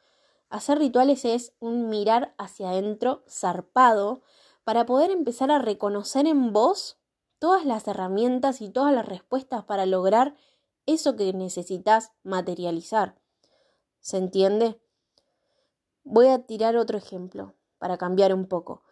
hacer 0.48 0.78
rituales 0.78 1.24
es 1.24 1.55
un 1.61 1.88
mirar 1.88 2.35
hacia 2.38 2.70
adentro 2.70 3.24
zarpado 3.28 4.22
para 4.64 4.87
poder 4.87 5.11
empezar 5.11 5.50
a 5.50 5.59
reconocer 5.59 6.26
en 6.26 6.52
vos 6.52 6.98
todas 7.38 7.64
las 7.64 7.88
herramientas 7.88 8.61
y 8.61 8.68
todas 8.68 8.94
las 8.94 9.07
respuestas 9.07 9.64
para 9.64 9.87
lograr 9.87 10.37
eso 10.87 11.16
que 11.16 11.33
necesitas 11.33 12.12
materializar. 12.22 13.20
¿Se 14.00 14.16
entiende? 14.16 14.81
Voy 16.05 16.28
a 16.28 16.44
tirar 16.46 16.76
otro 16.76 16.98
ejemplo 16.98 17.55
para 17.78 17.98
cambiar 17.98 18.35
un 18.35 18.46
poco. 18.46 18.83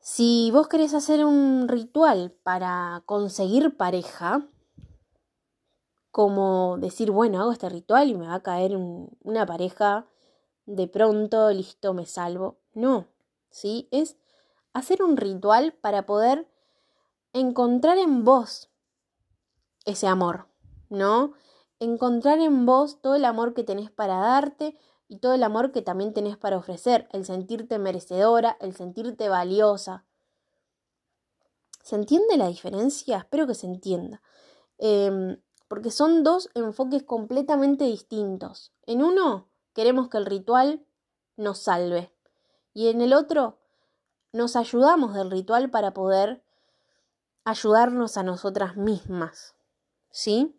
Si 0.00 0.50
vos 0.52 0.66
querés 0.66 0.94
hacer 0.94 1.24
un 1.24 1.68
ritual 1.68 2.32
para 2.42 3.04
conseguir 3.06 3.76
pareja, 3.76 4.48
como 6.12 6.76
decir, 6.78 7.10
bueno, 7.10 7.40
hago 7.40 7.52
este 7.52 7.70
ritual 7.70 8.10
y 8.10 8.14
me 8.14 8.26
va 8.26 8.34
a 8.34 8.42
caer 8.42 8.76
una 8.76 9.46
pareja 9.46 10.06
de 10.66 10.86
pronto, 10.86 11.50
listo, 11.50 11.94
me 11.94 12.04
salvo. 12.04 12.58
No, 12.74 13.06
¿sí? 13.50 13.88
Es 13.90 14.16
hacer 14.74 15.02
un 15.02 15.16
ritual 15.16 15.72
para 15.72 16.04
poder 16.04 16.46
encontrar 17.32 17.96
en 17.96 18.24
vos 18.24 18.68
ese 19.86 20.06
amor, 20.06 20.48
¿no? 20.90 21.32
Encontrar 21.80 22.40
en 22.40 22.66
vos 22.66 23.00
todo 23.00 23.14
el 23.14 23.24
amor 23.24 23.54
que 23.54 23.64
tenés 23.64 23.90
para 23.90 24.16
darte 24.16 24.76
y 25.08 25.16
todo 25.16 25.32
el 25.32 25.42
amor 25.42 25.72
que 25.72 25.80
también 25.80 26.12
tenés 26.12 26.36
para 26.36 26.58
ofrecer, 26.58 27.08
el 27.12 27.24
sentirte 27.24 27.78
merecedora, 27.78 28.58
el 28.60 28.76
sentirte 28.76 29.30
valiosa. 29.30 30.04
¿Se 31.82 31.96
entiende 31.96 32.36
la 32.36 32.48
diferencia? 32.48 33.16
Espero 33.16 33.46
que 33.46 33.54
se 33.54 33.66
entienda. 33.66 34.20
Eh, 34.78 35.38
porque 35.72 35.90
son 35.90 36.22
dos 36.22 36.50
enfoques 36.54 37.02
completamente 37.02 37.84
distintos. 37.84 38.74
En 38.84 39.02
uno 39.02 39.48
queremos 39.72 40.10
que 40.10 40.18
el 40.18 40.26
ritual 40.26 40.84
nos 41.38 41.60
salve 41.60 42.12
y 42.74 42.88
en 42.88 43.00
el 43.00 43.14
otro 43.14 43.56
nos 44.34 44.54
ayudamos 44.54 45.14
del 45.14 45.30
ritual 45.30 45.70
para 45.70 45.94
poder 45.94 46.44
ayudarnos 47.44 48.18
a 48.18 48.22
nosotras 48.22 48.76
mismas. 48.76 49.56
¿Sí? 50.10 50.54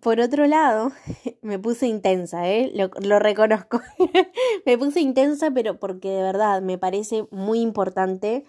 Por 0.00 0.18
otro 0.18 0.48
lado, 0.48 0.90
me 1.42 1.60
puse 1.60 1.86
intensa, 1.86 2.50
¿eh? 2.50 2.72
lo, 2.74 3.18
reconozco. 3.20 3.80
me 4.66 4.76
puse 4.76 5.00
intensa, 5.00 5.52
pero 5.52 5.78
porque 5.78 6.08
de 6.08 6.22
verdad 6.24 6.60
me 6.60 6.76
parece 6.76 7.28
muy 7.30 7.60
importante 7.60 8.44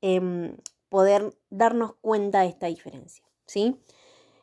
eh, 0.00 0.56
poder 0.92 1.34
darnos 1.48 1.94
cuenta 2.02 2.42
de 2.42 2.48
esta 2.48 2.66
diferencia, 2.66 3.24
¿sí? 3.46 3.80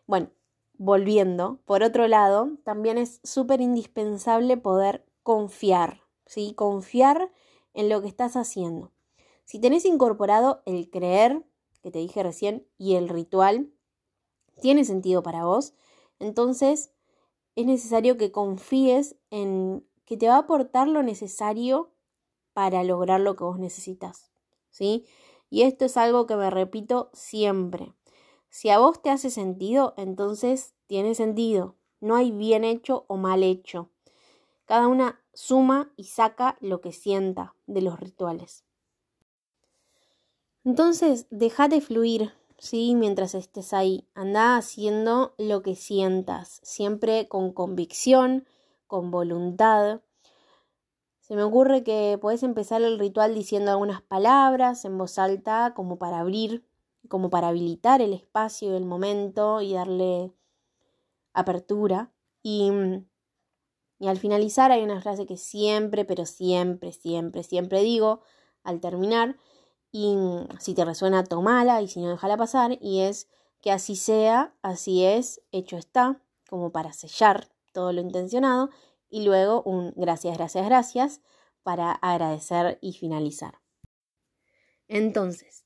Bueno, 0.08 0.32
volviendo, 0.80 1.60
por 1.66 1.84
otro 1.84 2.08
lado, 2.08 2.58
también 2.64 2.98
es 2.98 3.20
súper 3.24 3.62
indispensable 3.62 4.58
poder 4.58 5.06
confiar, 5.22 6.02
¿sí? 6.26 6.54
Confiar 6.56 7.32
en 7.76 7.88
lo 7.88 8.02
que 8.02 8.08
estás 8.08 8.36
haciendo. 8.36 8.92
Si 9.46 9.60
tenés 9.60 9.86
incorporado 9.86 10.64
el 10.66 10.90
creer, 10.90 11.46
que 11.84 11.92
te 11.92 12.00
dije 12.00 12.24
recién, 12.24 12.66
y 12.80 12.96
el 12.96 13.10
ritual, 13.10 13.70
tiene 14.60 14.86
sentido 14.86 15.22
para 15.22 15.46
vos, 15.46 15.76
entonces 16.18 16.92
es 17.56 17.68
necesario 17.68 18.18
que 18.18 18.32
confíes 18.32 19.18
en 19.30 19.86
que 20.06 20.18
te 20.18 20.28
va 20.28 20.38
a 20.38 20.40
aportar 20.40 20.88
lo 20.88 21.04
necesario 21.04 21.92
para 22.54 22.84
lograr 22.84 23.22
lo 23.22 23.36
que 23.36 23.44
vos 23.44 23.60
necesitas, 23.60 24.32
¿sí? 24.72 25.06
Y 25.50 25.64
esto 25.64 25.86
es 25.86 25.98
algo 25.98 26.28
que 26.28 26.36
me 26.36 26.50
repito 26.50 27.10
siempre. 27.14 27.94
Si 28.50 28.70
a 28.70 28.80
vos 28.80 29.02
te 29.02 29.10
hace 29.10 29.30
sentido, 29.30 29.94
entonces 29.98 30.74
tiene 30.88 31.16
sentido. 31.16 31.76
No 32.02 32.16
hay 32.16 32.32
bien 32.32 32.64
hecho 32.64 33.06
o 33.08 33.18
mal 33.18 33.44
hecho. 33.44 33.90
Cada 34.66 34.88
una 34.88 35.22
suma 35.34 35.92
y 35.96 36.06
saca 36.06 36.58
lo 36.62 36.82
que 36.82 36.92
sienta 36.92 37.56
de 37.68 37.82
los 37.82 38.00
rituales. 38.00 38.64
Entonces, 40.64 41.28
déjate 41.30 41.82
fluir, 41.82 42.34
¿sí? 42.58 42.94
Mientras 42.96 43.34
estés 43.34 43.74
ahí. 43.74 44.08
Anda 44.14 44.58
haciendo 44.58 45.34
lo 45.38 45.62
que 45.62 45.76
sientas, 45.76 46.60
siempre 46.64 47.28
con 47.28 47.54
convicción, 47.54 48.46
con 48.86 49.12
voluntad. 49.12 50.02
Se 51.30 51.36
me 51.36 51.44
ocurre 51.44 51.84
que 51.84 52.18
puedes 52.20 52.42
empezar 52.42 52.82
el 52.82 52.98
ritual 52.98 53.36
diciendo 53.36 53.70
algunas 53.70 54.02
palabras 54.02 54.84
en 54.84 54.98
voz 54.98 55.20
alta 55.20 55.76
como 55.76 56.00
para 56.00 56.22
abrir, 56.22 56.66
como 57.08 57.30
para 57.30 57.50
habilitar 57.50 58.02
el 58.02 58.14
espacio 58.14 58.72
del 58.72 58.86
momento 58.86 59.62
y 59.62 59.74
darle 59.76 60.34
apertura. 61.34 62.12
Y, 62.42 62.72
y 64.00 64.08
al 64.08 64.18
finalizar 64.18 64.72
hay 64.72 64.82
una 64.82 65.02
frase 65.02 65.28
que 65.28 65.38
siempre, 65.38 66.04
pero 66.04 66.26
siempre, 66.26 66.94
siempre, 66.94 67.44
siempre 67.44 67.84
digo 67.84 68.22
al 68.64 68.80
terminar. 68.80 69.38
Y 69.92 70.18
si 70.60 70.74
te 70.74 70.84
resuena, 70.84 71.24
tomala 71.24 71.84
y 71.84 71.88
si 71.90 72.02
no, 72.02 72.10
déjala 72.10 72.38
pasar. 72.38 72.80
Y 72.82 73.02
es 73.02 73.28
que 73.62 73.72
así 73.72 73.96
sea, 73.96 74.56
así 74.64 75.06
es, 75.06 75.44
hecho 75.52 75.78
está, 75.78 76.24
como 76.50 76.72
para 76.72 76.92
sellar 76.92 77.50
todo 77.72 77.94
lo 77.94 78.02
intencionado 78.02 78.72
y 79.10 79.24
luego 79.24 79.64
un 79.64 79.94
gracias, 79.96 80.38
gracias, 80.38 80.66
gracias 80.66 81.22
para 81.64 81.92
agradecer 81.92 82.78
y 82.82 82.94
finalizar. 82.94 83.60
Entonces, 84.88 85.66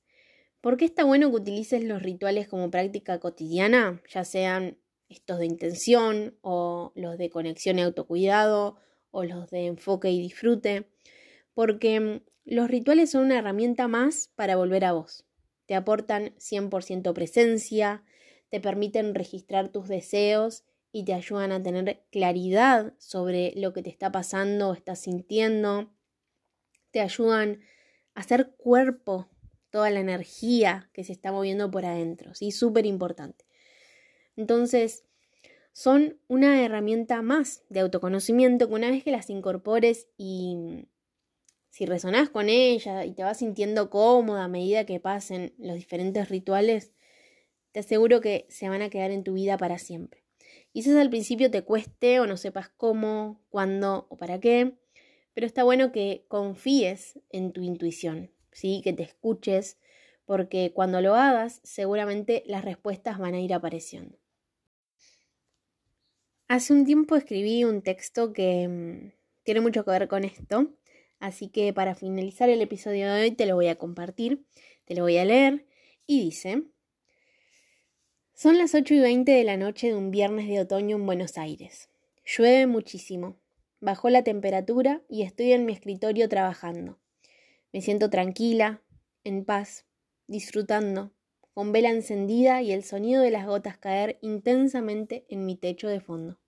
¿por 0.62 0.78
qué 0.78 0.86
está 0.86 1.04
bueno 1.04 1.30
que 1.30 1.38
utilices 1.38 1.84
los 1.84 2.02
rituales 2.02 2.48
como 2.48 2.70
práctica 2.72 3.20
cotidiana, 3.20 4.02
ya 4.10 4.26
sean 4.26 4.78
estos 5.10 5.40
de 5.40 5.46
intención 5.46 6.38
o 6.42 6.92
los 6.96 7.18
de 7.18 7.30
conexión 7.30 7.80
y 7.80 7.84
autocuidado 7.84 8.78
o 9.12 9.24
los 9.24 9.50
de 9.50 9.68
enfoque 9.68 10.12
y 10.12 10.20
disfrute? 10.20 10.90
Porque 11.54 12.24
los 12.46 12.70
rituales 12.70 13.12
son 13.12 13.26
una 13.26 13.40
herramienta 13.40 13.88
más 13.88 14.30
para 14.36 14.56
volver 14.56 14.84
a 14.86 14.94
vos. 14.94 15.26
Te 15.66 15.76
aportan 15.76 16.36
100% 16.38 17.14
presencia, 17.14 18.04
te 18.50 18.60
permiten 18.60 19.16
registrar 19.16 19.70
tus 19.70 19.88
deseos 19.88 20.66
y 20.96 21.04
te 21.06 21.14
ayudan 21.16 21.52
a 21.52 21.62
tener 21.62 22.04
claridad 22.12 22.94
sobre 23.00 23.52
lo 23.56 23.74
que 23.74 23.82
te 23.82 23.90
está 23.90 24.12
pasando 24.12 24.70
o 24.70 24.74
estás 24.74 25.00
sintiendo. 25.00 25.92
Te 26.92 27.02
ayudan 27.02 27.62
a 28.14 28.22
hacer 28.22 28.54
cuerpo 28.56 29.28
toda 29.72 29.90
la 29.90 30.00
energía 30.00 30.92
que 30.94 31.04
se 31.04 31.12
está 31.12 31.32
moviendo 31.32 31.72
por 31.72 31.84
adentro, 31.84 32.36
¿sí? 32.36 32.52
Súper 32.52 32.86
importante. 32.86 33.44
Entonces, 34.36 35.04
son 35.72 36.20
una 36.28 36.64
herramienta 36.64 37.24
más 37.24 37.64
de 37.70 37.80
autoconocimiento 37.80 38.68
que 38.68 38.76
una 38.76 38.92
vez 38.92 39.04
que 39.04 39.12
las 39.12 39.32
incorpores 39.32 40.10
y 40.16 40.88
si 41.72 41.88
resonás 41.88 42.30
con 42.30 42.50
ella 42.50 43.04
y 43.04 43.14
te 43.14 43.24
vas 43.24 43.40
sintiendo 43.40 43.90
cómoda 43.90 44.44
a 44.44 44.48
medida 44.48 44.86
que 44.86 45.00
pasen 45.00 45.56
los 45.58 45.74
diferentes 45.74 46.30
rituales, 46.30 46.92
te 47.72 47.80
aseguro 47.80 48.22
que 48.22 48.46
se 48.50 48.70
van 48.70 48.84
a 48.84 48.92
quedar 48.92 49.10
en 49.10 49.24
tu 49.24 49.34
vida 49.34 49.58
para 49.58 49.80
siempre. 49.80 50.23
Quizás 50.74 50.96
al 50.96 51.12
principio 51.12 51.52
te 51.52 51.62
cueste 51.62 52.20
o 52.20 52.26
no 52.26 52.36
sepas 52.36 52.68
cómo, 52.68 53.40
cuándo 53.50 54.08
o 54.10 54.18
para 54.18 54.40
qué, 54.40 54.74
pero 55.36 55.46
está 55.46 55.64
bueno 55.64 55.92
que 55.92 56.26
confíes 56.28 57.20
en 57.30 57.54
tu 57.54 57.62
intuición, 57.62 58.32
¿sí? 58.52 58.82
que 58.84 58.92
te 58.92 59.04
escuches, 59.04 59.78
porque 60.26 60.72
cuando 60.74 61.00
lo 61.00 61.14
hagas 61.14 61.62
seguramente 61.64 62.42
las 62.48 62.66
respuestas 62.66 63.20
van 63.20 63.36
a 63.36 63.40
ir 63.40 63.54
apareciendo. 63.54 64.18
Hace 66.48 66.74
un 66.74 66.86
tiempo 66.86 67.16
escribí 67.16 67.64
un 67.64 67.84
texto 67.84 68.34
que 68.34 68.68
mm, 68.68 69.12
tiene 69.44 69.62
mucho 69.62 69.86
que 69.86 69.92
ver 69.92 70.08
con 70.08 70.24
esto, 70.24 70.74
así 71.20 71.50
que 71.50 71.72
para 71.72 71.94
finalizar 71.94 72.50
el 72.50 72.64
episodio 72.64 73.14
de 73.14 73.22
hoy 73.22 73.32
te 73.32 73.46
lo 73.46 73.54
voy 73.54 73.68
a 73.68 73.78
compartir, 73.78 74.44
te 74.86 74.96
lo 74.96 75.04
voy 75.04 75.18
a 75.18 75.26
leer 75.26 75.68
y 76.08 76.20
dice, 76.20 76.64
son 78.36 78.58
las 78.58 78.74
8 78.74 78.96
y 78.96 79.00
20 79.00 79.32
de 79.32 79.43
la 79.43 79.58
noche 79.58 79.88
de 79.88 79.96
un 79.96 80.10
viernes 80.10 80.48
de 80.48 80.60
otoño 80.60 80.98
en 80.98 81.06
Buenos 81.06 81.38
Aires. 81.38 81.89
Llueve 82.26 82.65
muchísimo, 82.65 83.38
bajó 83.80 84.10
la 84.10 84.24
temperatura 84.24 85.04
y 85.08 85.22
estoy 85.22 85.52
en 85.52 85.65
mi 85.65 85.74
escritorio 85.74 86.28
trabajando. 86.28 86.98
Me 87.72 87.82
siento 87.82 88.10
tranquila, 88.10 88.82
en 89.24 89.46
paz, 89.46 89.86
disfrutando, 90.26 91.12
con 91.54 91.72
vela 91.72 91.91
encendida 91.91 92.63
y 92.63 92.72
el 92.72 92.84
sonido 92.84 93.22
de 93.22 93.30
las 93.30 93.46
gotas 93.46 93.78
caer 93.78 94.17
intensamente 94.22 95.26
en 95.30 95.46
mi 95.46 95.56
techo 95.56 95.88
de 95.88 96.00
fondo. 96.00 96.39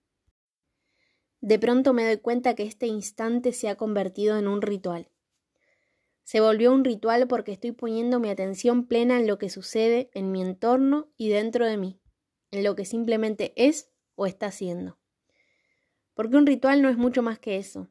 De 1.40 1.60
pronto 1.60 1.92
me 1.92 2.04
doy 2.04 2.16
cuenta 2.16 2.54
que 2.54 2.64
este 2.64 2.88
instante 2.88 3.52
se 3.52 3.68
ha 3.68 3.76
convertido 3.76 4.36
en 4.38 4.48
un 4.48 4.60
ritual. 4.60 5.08
Se 6.26 6.40
volvió 6.40 6.72
un 6.72 6.84
ritual 6.84 7.28
porque 7.28 7.52
estoy 7.52 7.70
poniendo 7.70 8.18
mi 8.18 8.30
atención 8.30 8.88
plena 8.88 9.16
en 9.20 9.28
lo 9.28 9.38
que 9.38 9.48
sucede 9.48 10.10
en 10.12 10.32
mi 10.32 10.42
entorno 10.42 11.08
y 11.16 11.28
dentro 11.28 11.64
de 11.64 11.76
mí, 11.76 12.00
en 12.50 12.64
lo 12.64 12.74
que 12.74 12.84
simplemente 12.84 13.52
es 13.54 13.92
o 14.16 14.26
está 14.26 14.50
siendo. 14.50 14.98
Porque 16.14 16.36
un 16.36 16.44
ritual 16.44 16.82
no 16.82 16.88
es 16.88 16.96
mucho 16.96 17.22
más 17.22 17.38
que 17.38 17.58
eso, 17.58 17.88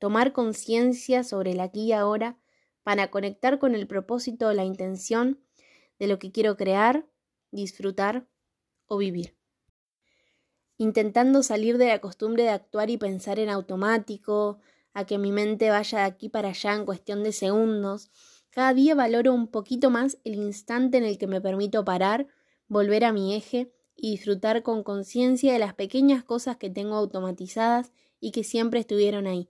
tomar 0.00 0.32
conciencia 0.32 1.22
sobre 1.22 1.52
el 1.52 1.60
aquí 1.60 1.82
y 1.82 1.92
ahora 1.92 2.36
para 2.82 3.12
conectar 3.12 3.60
con 3.60 3.76
el 3.76 3.86
propósito 3.86 4.48
o 4.48 4.52
la 4.52 4.64
intención 4.64 5.40
de 6.00 6.08
lo 6.08 6.18
que 6.18 6.32
quiero 6.32 6.56
crear, 6.56 7.06
disfrutar 7.52 8.26
o 8.86 8.96
vivir. 8.96 9.36
Intentando 10.78 11.44
salir 11.44 11.78
de 11.78 11.86
la 11.86 12.00
costumbre 12.00 12.42
de 12.42 12.50
actuar 12.50 12.90
y 12.90 12.96
pensar 12.96 13.38
en 13.38 13.50
automático, 13.50 14.58
a 14.94 15.04
que 15.04 15.18
mi 15.18 15.32
mente 15.32 15.70
vaya 15.70 15.98
de 15.98 16.04
aquí 16.04 16.28
para 16.28 16.50
allá 16.50 16.74
en 16.74 16.84
cuestión 16.84 17.22
de 17.22 17.32
segundos, 17.32 18.10
cada 18.50 18.74
día 18.74 18.94
valoro 18.94 19.32
un 19.34 19.48
poquito 19.48 19.90
más 19.90 20.18
el 20.24 20.34
instante 20.34 20.98
en 20.98 21.04
el 21.04 21.18
que 21.18 21.26
me 21.26 21.40
permito 21.40 21.84
parar, 21.84 22.26
volver 22.66 23.04
a 23.04 23.12
mi 23.12 23.34
eje 23.34 23.72
y 23.94 24.12
disfrutar 24.12 24.62
con 24.62 24.82
conciencia 24.82 25.52
de 25.52 25.58
las 25.58 25.74
pequeñas 25.74 26.24
cosas 26.24 26.56
que 26.56 26.70
tengo 26.70 26.96
automatizadas 26.96 27.92
y 28.20 28.30
que 28.32 28.44
siempre 28.44 28.80
estuvieron 28.80 29.26
ahí, 29.26 29.48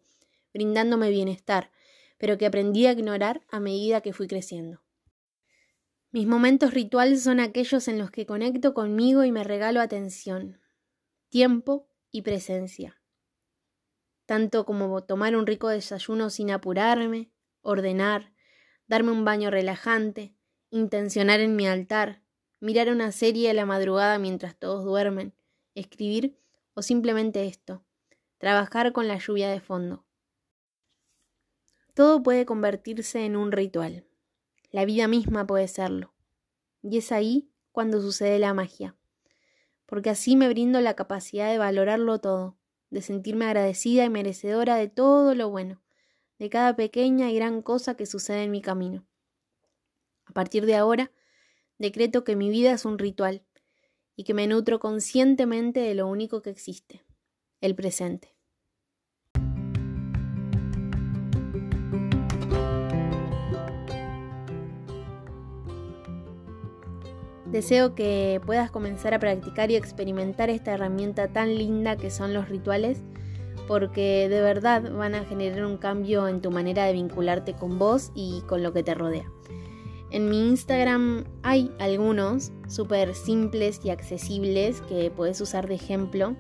brindándome 0.53 1.11
bienestar, 1.11 1.71
pero 2.19 2.39
que 2.39 2.47
aprendí 2.47 2.87
a 2.87 2.93
ignorar 2.93 3.43
a 3.51 3.61
medida 3.61 4.01
que 4.01 4.13
fui 4.13 4.27
creciendo. 4.27 4.83
Mis 6.11 6.27
momentos 6.27 6.73
rituales 6.73 7.23
son 7.23 7.39
aquellos 7.39 7.87
en 7.87 7.99
los 7.99 8.11
que 8.11 8.27
conecto 8.27 8.73
conmigo 8.73 9.25
y 9.25 9.33
me 9.33 9.45
regalo 9.45 9.81
atención, 9.81 10.61
tiempo 11.29 11.87
y 12.11 12.23
presencia. 12.23 12.98
Tanto 14.29 14.67
como 14.67 15.03
tomar 15.05 15.35
un 15.37 15.47
rico 15.47 15.71
desayuno 15.71 16.29
sin 16.29 16.51
apurarme, 16.51 17.31
ordenar, 17.63 18.31
darme 18.87 19.11
un 19.11 19.25
baño 19.25 19.51
relajante, 19.51 20.35
intencionar 20.69 21.41
en 21.41 21.57
mi 21.57 21.67
altar, 21.67 22.21
mirar 22.61 22.91
una 22.91 23.11
serie 23.11 23.49
a 23.49 23.55
la 23.55 23.65
madrugada 23.65 24.19
mientras 24.19 24.55
todos 24.55 24.85
duermen, 24.85 25.33
escribir 25.75 26.39
o 26.75 26.83
simplemente 26.83 27.47
esto, 27.47 27.87
trabajar 28.37 28.93
con 28.93 29.09
la 29.09 29.17
lluvia 29.17 29.49
de 29.49 29.61
fondo. 29.61 30.05
Todo 31.95 32.23
puede 32.23 32.45
convertirse 32.45 33.25
en 33.25 33.35
un 33.35 33.51
ritual. 33.51 34.05
La 34.71 34.85
vida 34.85 35.09
misma 35.09 35.47
puede 35.47 35.69
serlo. 35.69 36.13
Y 36.83 36.99
es 36.99 37.13
ahí 37.13 37.51
cuando 37.73 38.03
sucede 38.03 38.39
la 38.39 38.53
magia. 38.53 38.95
Porque 39.87 40.11
así 40.11 40.37
me 40.37 40.51
brindo 40.51 40.83
la 40.83 40.93
capacidad 40.97 41.51
de 41.51 41.57
valorarlo 41.57 42.21
todo, 42.21 42.58
de 42.91 43.03
sentirme 43.03 43.45
agradecida 43.47 44.05
y 44.05 44.11
merecedora 44.11 44.77
de 44.77 44.89
todo 44.89 45.35
lo 45.35 45.51
bueno, 45.51 45.83
de 46.39 46.51
cada 46.51 46.77
pequeña 46.77 47.31
y 47.31 47.37
gran 47.37 47.63
cosa 47.63 47.97
que 47.97 48.07
sucede 48.07 48.45
en 48.45 48.51
mi 48.51 48.63
camino. 48.63 49.07
A 50.25 50.33
partir 50.33 50.67
de 50.67 50.77
ahora, 50.77 51.11
decreto 51.79 52.25
que 52.25 52.37
mi 52.37 52.51
vida 52.51 52.73
es 52.73 52.85
un 52.85 52.99
ritual 52.99 53.45
y 54.17 54.25
que 54.25 54.35
me 54.35 54.47
nutro 54.47 54.79
conscientemente 54.79 55.81
de 55.81 55.95
lo 55.95 56.07
único 56.07 56.43
que 56.43 56.51
existe, 56.51 57.05
el 57.61 57.75
presente. 57.75 58.38
Deseo 67.51 67.95
que 67.95 68.43
puedas 68.45 68.71
comenzar 68.71 69.15
a 69.15 69.19
practicar 69.19 69.71
y 69.71 69.77
experimentar 69.77 70.51
esta 70.51 70.75
herramienta 70.75 71.29
tan 71.29 71.57
linda 71.57 71.97
que 71.97 72.11
son 72.11 72.35
los 72.35 72.51
rituales, 72.51 73.01
porque 73.67 74.29
de 74.29 74.43
verdad 74.43 74.93
van 74.93 75.15
a 75.15 75.25
generar 75.25 75.65
un 75.65 75.79
cambio 75.79 76.29
en 76.29 76.43
tu 76.43 76.51
manera 76.51 76.85
de 76.85 76.93
vincularte 76.93 77.55
con 77.55 77.79
vos 77.79 78.13
y 78.15 78.43
con 78.43 78.63
lo 78.63 78.75
que 78.75 78.83
te 78.83 78.95
rodea. 78.95 79.25
En 80.11 80.29
mi 80.29 80.49
Instagram 80.49 81.25
hay 81.43 81.71
algunos 81.79 82.53
súper 82.67 83.15
simples 83.15 83.81
y 83.83 83.91
accesibles 83.91 84.83
que 84.83 85.11
puedes 85.11 85.41
usar 85.41 85.69
de 85.69 85.75
ejemplo, 85.75 86.37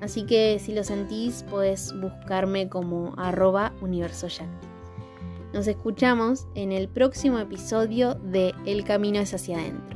así 0.00 0.24
que 0.24 0.58
si 0.58 0.74
lo 0.74 0.84
sentís 0.84 1.44
puedes 1.50 1.94
buscarme 2.00 2.68
como 2.68 3.14
arroba 3.18 3.74
universo 3.82 4.28
Nos 5.52 5.66
escuchamos 5.66 6.46
en 6.54 6.72
el 6.72 6.88
próximo 6.88 7.38
episodio 7.38 8.14
de 8.14 8.54
El 8.64 8.84
camino 8.84 9.20
es 9.20 9.34
hacia 9.34 9.58
adentro. 9.58 9.95